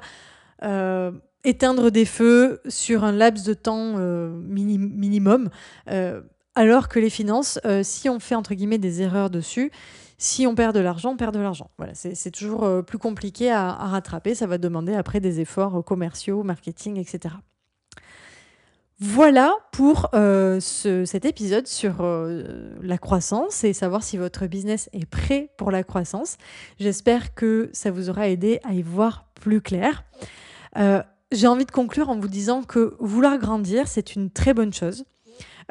éteindre 1.43 1.89
des 1.91 2.06
feux 2.06 2.62
sur 2.67 3.04
un 3.04 3.12
laps 3.12 3.45
de 3.45 3.54
temps 3.54 3.95
euh, 3.97 4.30
minimum, 4.30 5.49
euh, 5.89 6.21
alors 6.56 6.89
que 6.89 6.99
les 6.99 7.10
finances, 7.10 7.60
euh, 7.65 7.82
si 7.84 8.10
on 8.10 8.19
fait 8.19 8.36
entre 8.36 8.54
guillemets 8.54 8.78
des 8.78 9.02
erreurs 9.02 9.30
dessus, 9.30 9.71
si 10.17 10.45
on 10.45 10.56
perd 10.56 10.75
de 10.75 10.82
l'argent, 10.82 11.12
on 11.12 11.17
perd 11.17 11.34
de 11.34 11.39
l'argent. 11.39 11.71
Voilà, 11.78 11.93
c'est 11.93 12.32
toujours 12.32 12.84
plus 12.84 12.97
compliqué 12.97 13.52
à, 13.52 13.71
rattraper. 13.71 14.36
Ça 14.36 14.47
va 14.47 14.58
demander 14.58 14.93
après 14.93 15.21
des 15.21 15.39
efforts 15.39 15.82
commerciaux, 15.86 16.43
marketing, 16.43 16.97
etc. 16.97 17.36
Voilà 18.99 19.54
pour 19.71 20.10
cet 20.60 21.23
épisode 21.23 21.67
sur 21.67 22.06
la 22.82 22.97
croissance 22.97 23.63
et 23.63 23.71
savoir 23.71 24.04
si 24.04 24.17
votre 24.17 24.45
business 24.47 24.89
est 24.91 25.06
prêt 25.06 25.52
pour 25.58 25.71
la 25.71 25.86
croissance. 25.86 26.36
J'espère 26.82 27.34
que 27.34 27.69
ça 27.71 27.89
vous 27.89 28.10
aura 28.10 28.28
aidé 28.28 28.60
à 28.65 28.73
y 28.73 28.82
voir 28.82 29.32
plus 29.36 29.62
clair. 29.62 30.04
J'ai 31.32 31.46
envie 31.46 31.65
de 31.65 31.72
conclure 31.72 32.10
en 32.10 32.20
vous 32.20 32.28
disant 32.28 32.63
que 32.63 32.96
vouloir 33.00 33.38
grandir, 33.38 33.88
c'est 33.88 34.15
une 34.15 34.32
très 34.32 34.56
bonne 34.56 34.74
chose. 34.74 35.06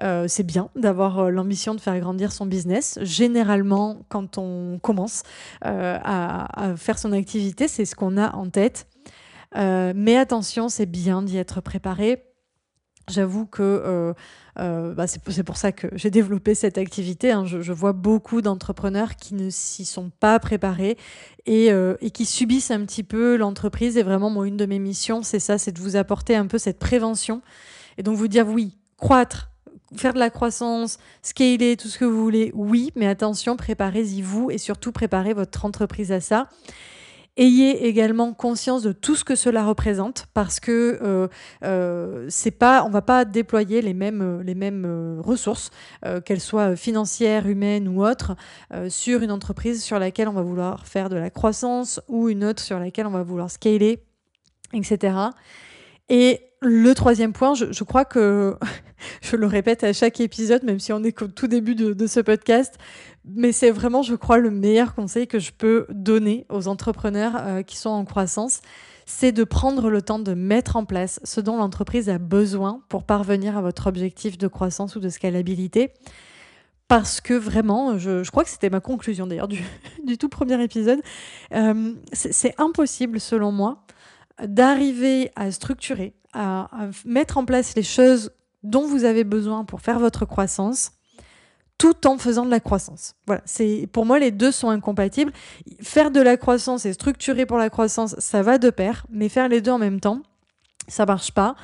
Euh, 0.02 0.26
c'est 0.28 0.44
bien 0.44 0.70
d'avoir 0.76 1.18
euh, 1.18 1.30
l'ambition 1.30 1.74
de 1.74 1.80
faire 1.80 1.98
grandir 1.98 2.30
son 2.30 2.46
business. 2.46 2.98
Généralement, 3.02 4.02
quand 4.08 4.38
on 4.38 4.78
commence 4.80 5.24
euh, 5.64 5.98
à, 6.00 6.74
faire 6.76 6.98
son 6.98 7.10
activité, 7.10 7.66
c'est 7.66 7.84
ce 7.84 7.96
qu'on 7.96 8.16
a 8.16 8.36
en 8.36 8.48
tête. 8.48 8.86
mais 9.56 10.16
attention, 10.16 10.68
c'est 10.68 10.86
bien 10.86 11.22
d'y 11.22 11.38
être 11.38 11.60
préparé. 11.60 12.27
J'avoue 13.08 13.46
que 13.46 14.14
euh, 14.60 14.92
bah, 14.94 15.06
c'est 15.06 15.42
pour 15.44 15.56
ça 15.56 15.70
que 15.70 15.86
j'ai 15.94 16.10
développé 16.10 16.54
cette 16.54 16.78
activité. 16.78 17.30
Hein. 17.30 17.44
Je, 17.44 17.72
vois 17.72 17.92
beaucoup 17.92 18.42
d'entrepreneurs 18.42 19.16
qui 19.16 19.34
ne 19.34 19.50
s'y 19.50 19.84
sont 19.84 20.10
pas 20.20 20.38
préparés 20.40 20.96
et, 21.46 21.70
euh, 21.70 21.96
et, 22.00 22.10
qui 22.10 22.24
subissent 22.24 22.72
un 22.72 22.84
petit 22.84 23.04
peu 23.04 23.36
l'entreprise. 23.36 23.96
Et 23.96 24.02
vraiment, 24.02 24.30
moi, 24.30 24.48
une 24.48 24.56
de 24.56 24.66
mes 24.66 24.80
missions, 24.80 25.22
c'est 25.22 25.38
ça, 25.38 25.58
c'est 25.58 25.72
de 25.72 25.80
vous 25.80 25.96
apporter 25.96 26.34
un 26.34 26.46
peu 26.46 26.58
cette 26.58 26.78
prévention 26.78 27.40
et 27.98 28.02
donc 28.02 28.16
vous 28.16 28.28
dire 28.28 28.48
oui, 28.48 28.76
croître, 28.96 29.50
faire 29.96 30.12
de 30.12 30.18
la 30.18 30.30
croissance, 30.30 30.98
scaler, 31.22 31.76
tout 31.76 31.88
ce 31.88 31.98
que 31.98 32.04
vous 32.04 32.20
voulez, 32.20 32.50
oui, 32.54 32.90
mais 32.96 33.06
attention, 33.06 33.56
préparez-y 33.56 34.22
vous 34.22 34.50
et 34.50 34.58
surtout 34.58 34.90
préparez 34.90 35.34
votre 35.34 35.64
entreprise 35.64 36.10
à 36.10 36.20
ça. 36.20 36.48
Ayez 37.40 37.86
également 37.86 38.34
conscience 38.34 38.82
de 38.82 38.90
tout 38.90 39.14
ce 39.14 39.22
que 39.22 39.36
cela 39.36 39.64
représente 39.64 40.26
parce 40.34 40.58
que 40.58 40.98
euh, 41.00 41.28
euh, 41.62 42.26
c'est 42.28 42.50
pas, 42.50 42.82
on 42.82 42.90
va 42.90 43.00
pas 43.00 43.24
déployer 43.24 43.80
les 43.80 43.94
mêmes, 43.94 44.40
les 44.40 44.56
mêmes 44.56 44.84
euh, 44.84 45.20
ressources, 45.20 45.70
qu'elles 46.24 46.40
soient 46.40 46.74
financières, 46.74 47.46
humaines 47.46 47.86
ou 47.86 48.04
autres, 48.04 48.34
sur 48.88 49.22
une 49.22 49.30
entreprise 49.30 49.84
sur 49.84 50.00
laquelle 50.00 50.26
on 50.26 50.32
va 50.32 50.42
vouloir 50.42 50.86
faire 50.86 51.08
de 51.08 51.16
la 51.16 51.30
croissance 51.30 52.00
ou 52.08 52.28
une 52.28 52.44
autre 52.44 52.60
sur 52.60 52.80
laquelle 52.80 53.06
on 53.06 53.10
va 53.10 53.22
vouloir 53.22 53.50
scaler, 53.52 54.02
etc. 54.72 55.16
Et 56.08 56.47
le 56.60 56.92
troisième 56.94 57.32
point, 57.32 57.54
je, 57.54 57.84
crois 57.84 58.04
que 58.04 58.56
je 59.22 59.36
le 59.36 59.46
répète 59.46 59.84
à 59.84 59.92
chaque 59.92 60.20
épisode, 60.20 60.64
même 60.64 60.80
si 60.80 60.92
on 60.92 61.02
est 61.04 61.22
au 61.22 61.28
tout 61.28 61.46
début 61.46 61.74
de, 61.74 62.06
ce 62.06 62.20
podcast, 62.20 62.74
mais 63.24 63.52
c'est 63.52 63.70
vraiment, 63.70 64.02
je 64.02 64.14
crois, 64.14 64.38
le 64.38 64.50
meilleur 64.50 64.94
conseil 64.94 65.26
que 65.26 65.38
je 65.38 65.52
peux 65.52 65.86
donner 65.90 66.46
aux 66.48 66.68
entrepreneurs 66.68 67.34
euh, 67.36 67.62
qui 67.62 67.76
sont 67.76 67.90
en 67.90 68.04
croissance, 68.04 68.60
c'est 69.06 69.32
de 69.32 69.44
prendre 69.44 69.88
le 69.88 70.02
temps 70.02 70.18
de 70.18 70.34
mettre 70.34 70.76
en 70.76 70.84
place 70.84 71.20
ce 71.24 71.40
dont 71.40 71.56
l'entreprise 71.56 72.08
a 72.08 72.18
besoin 72.18 72.82
pour 72.88 73.04
parvenir 73.04 73.56
à 73.56 73.62
votre 73.62 73.86
objectif 73.86 74.36
de 74.36 74.48
croissance 74.48 74.96
ou 74.96 75.00
de 75.00 75.08
scalabilité. 75.08 75.92
Parce 76.88 77.20
que 77.20 77.34
vraiment, 77.34 77.98
je, 77.98 78.28
crois 78.30 78.44
que 78.44 78.50
c'était 78.50 78.70
ma 78.70 78.80
conclusion 78.80 79.26
d'ailleurs 79.26 79.48
du, 79.48 79.62
tout 80.18 80.28
premier 80.28 80.62
épisode, 80.62 81.00
euh, 81.54 81.94
c'est 82.12 82.54
impossible 82.58 83.20
selon 83.20 83.52
moi 83.52 83.84
d'arriver 84.42 85.30
à 85.36 85.50
structurer, 85.50 86.14
à, 86.32 86.68
mettre 87.04 87.38
en 87.38 87.44
place 87.44 87.74
les 87.74 87.82
choses 87.82 88.32
dont 88.62 88.86
vous 88.86 89.04
avez 89.04 89.24
besoin 89.24 89.64
pour 89.64 89.80
faire 89.80 89.98
votre 89.98 90.24
croissance 90.24 90.92
tout 91.78 92.08
en 92.08 92.18
faisant 92.18 92.44
de 92.44 92.50
la 92.50 92.58
croissance. 92.58 93.14
Voilà, 93.26 93.40
c'est 93.44 93.88
pour 93.92 94.04
moi 94.04 94.18
les 94.18 94.32
deux 94.32 94.50
sont 94.50 94.68
incompatibles. 94.68 95.32
Faire 95.80 96.10
de 96.10 96.20
la 96.20 96.36
croissance 96.36 96.84
et 96.86 96.92
structurer 96.92 97.46
pour 97.46 97.56
la 97.56 97.70
croissance, 97.70 98.18
ça 98.18 98.42
va 98.42 98.58
de 98.58 98.70
pair, 98.70 99.06
mais 99.10 99.28
faire 99.28 99.48
les 99.48 99.60
deux 99.60 99.70
en 99.70 99.78
même 99.78 100.00
temps, 100.00 100.22
ça 100.88 101.06
marche 101.06 101.32
pas. 101.32 101.54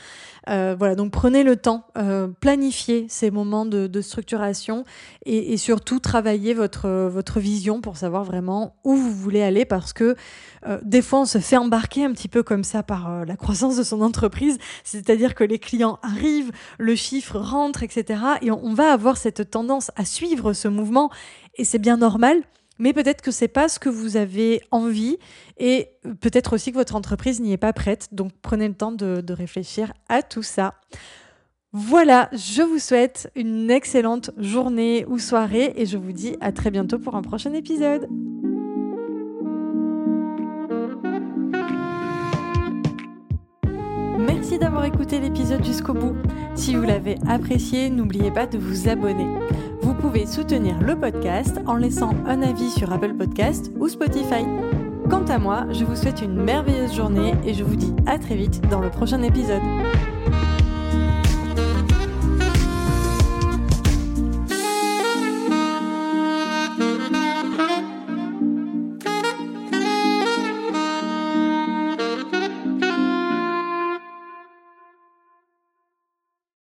Euh, 0.48 0.74
voilà, 0.78 0.94
donc 0.94 1.10
prenez 1.10 1.42
le 1.42 1.56
temps, 1.56 1.87
euh, 1.96 2.28
planifiez 2.40 3.06
ces 3.08 3.30
moments 3.30 3.64
de, 3.64 4.00
structuration 4.02 4.84
et, 5.24 5.56
surtout 5.56 6.00
travaillez 6.00 6.52
votre, 6.52 7.08
votre 7.08 7.40
vision 7.40 7.80
pour 7.80 7.96
savoir 7.96 8.24
vraiment 8.24 8.76
où 8.84 8.94
vous 8.94 9.12
voulez 9.12 9.42
aller 9.42 9.64
parce 9.64 9.92
que 9.94 10.16
euh, 10.66 10.78
des 10.82 11.00
fois 11.00 11.20
on 11.20 11.24
se 11.24 11.38
fait 11.38 11.56
embarquer 11.56 12.04
un 12.04 12.12
petit 12.12 12.28
peu 12.28 12.42
comme 12.42 12.64
ça 12.64 12.82
par 12.82 13.24
la 13.24 13.37
croissance 13.37 13.76
de 13.76 13.82
son 13.82 14.02
entreprise, 14.02 14.58
c'est-à-dire 14.82 15.34
que 15.34 15.44
les 15.44 15.58
clients 15.58 15.98
arrivent, 16.02 16.52
le 16.78 16.94
chiffre 16.94 17.38
rentre, 17.38 17.82
etc. 17.82 18.20
Et 18.42 18.50
on 18.50 18.74
va 18.74 18.92
avoir 18.92 19.16
cette 19.16 19.50
tendance 19.50 19.90
à 19.96 20.04
suivre 20.04 20.52
ce 20.52 20.68
mouvement 20.68 21.10
et 21.56 21.64
c'est 21.64 21.78
bien 21.78 21.96
normal 21.96 22.42
mais 22.78 22.92
peut-être 22.92 23.22
que 23.22 23.30
c'est 23.30 23.48
pas 23.48 23.68
ce 23.68 23.78
que 23.78 23.88
vous 23.88 24.16
avez 24.16 24.60
envie 24.70 25.18
et 25.58 25.88
peut-être 26.20 26.54
aussi 26.54 26.72
que 26.72 26.76
votre 26.76 26.96
entreprise 26.96 27.40
n'y 27.40 27.52
est 27.52 27.58
pas 27.58 27.72
prête. 27.72 28.08
Donc 28.12 28.32
prenez 28.42 28.68
le 28.68 28.74
temps 28.74 28.92
de, 28.92 29.20
de, 29.20 29.32
réfléchir 29.32 29.92
à 30.08 30.22
tout 30.22 30.42
ça. 30.42 30.74
Voilà, 31.72 32.28
je 32.32 32.62
vous 32.62 32.78
souhaite 32.78 33.30
une 33.34 33.70
excellente 33.70 34.30
journée 34.37 35.04
ou 35.08 35.18
soirée 35.18 35.72
et 35.76 35.87
je 35.87 35.98
vous 35.98 36.12
dis 36.12 36.37
à 36.40 36.52
très 36.52 36.70
bientôt 36.70 36.98
pour 36.98 37.16
un 37.16 37.22
prochain 37.22 37.52
épisode. 37.52 38.08
Merci 44.18 44.58
d'avoir 44.58 44.84
écouté 44.84 45.18
l'épisode 45.18 45.64
jusqu'au 45.64 45.94
bout. 45.94 46.14
Si 46.54 46.76
vous 46.76 46.82
l'avez 46.82 47.16
apprécié, 47.26 47.90
n'oubliez 47.90 48.30
pas 48.30 48.46
de 48.46 48.58
vous 48.58 48.88
abonner. 48.88 49.26
Pouvez 50.04 50.26
soutenir 50.26 50.78
le 50.82 51.00
podcast 51.00 51.60
en 51.66 51.76
laissant 51.76 52.10
un 52.26 52.42
avis 52.42 52.70
sur 52.70 52.92
Apple 52.92 53.14
Podcast 53.14 53.72
ou 53.80 53.88
Spotify. 53.88 54.44
Quant 55.08 55.24
à 55.24 55.38
moi, 55.38 55.64
je 55.70 55.82
vous 55.82 55.96
souhaite 55.96 56.20
une 56.20 56.34
merveilleuse 56.34 56.94
journée 56.94 57.32
et 57.46 57.54
je 57.54 57.64
vous 57.64 57.74
dis 57.74 57.94
à 58.04 58.18
très 58.18 58.36
vite 58.36 58.60
dans 58.68 58.80
le 58.80 58.90
prochain 58.90 59.22
épisode. 59.22 59.62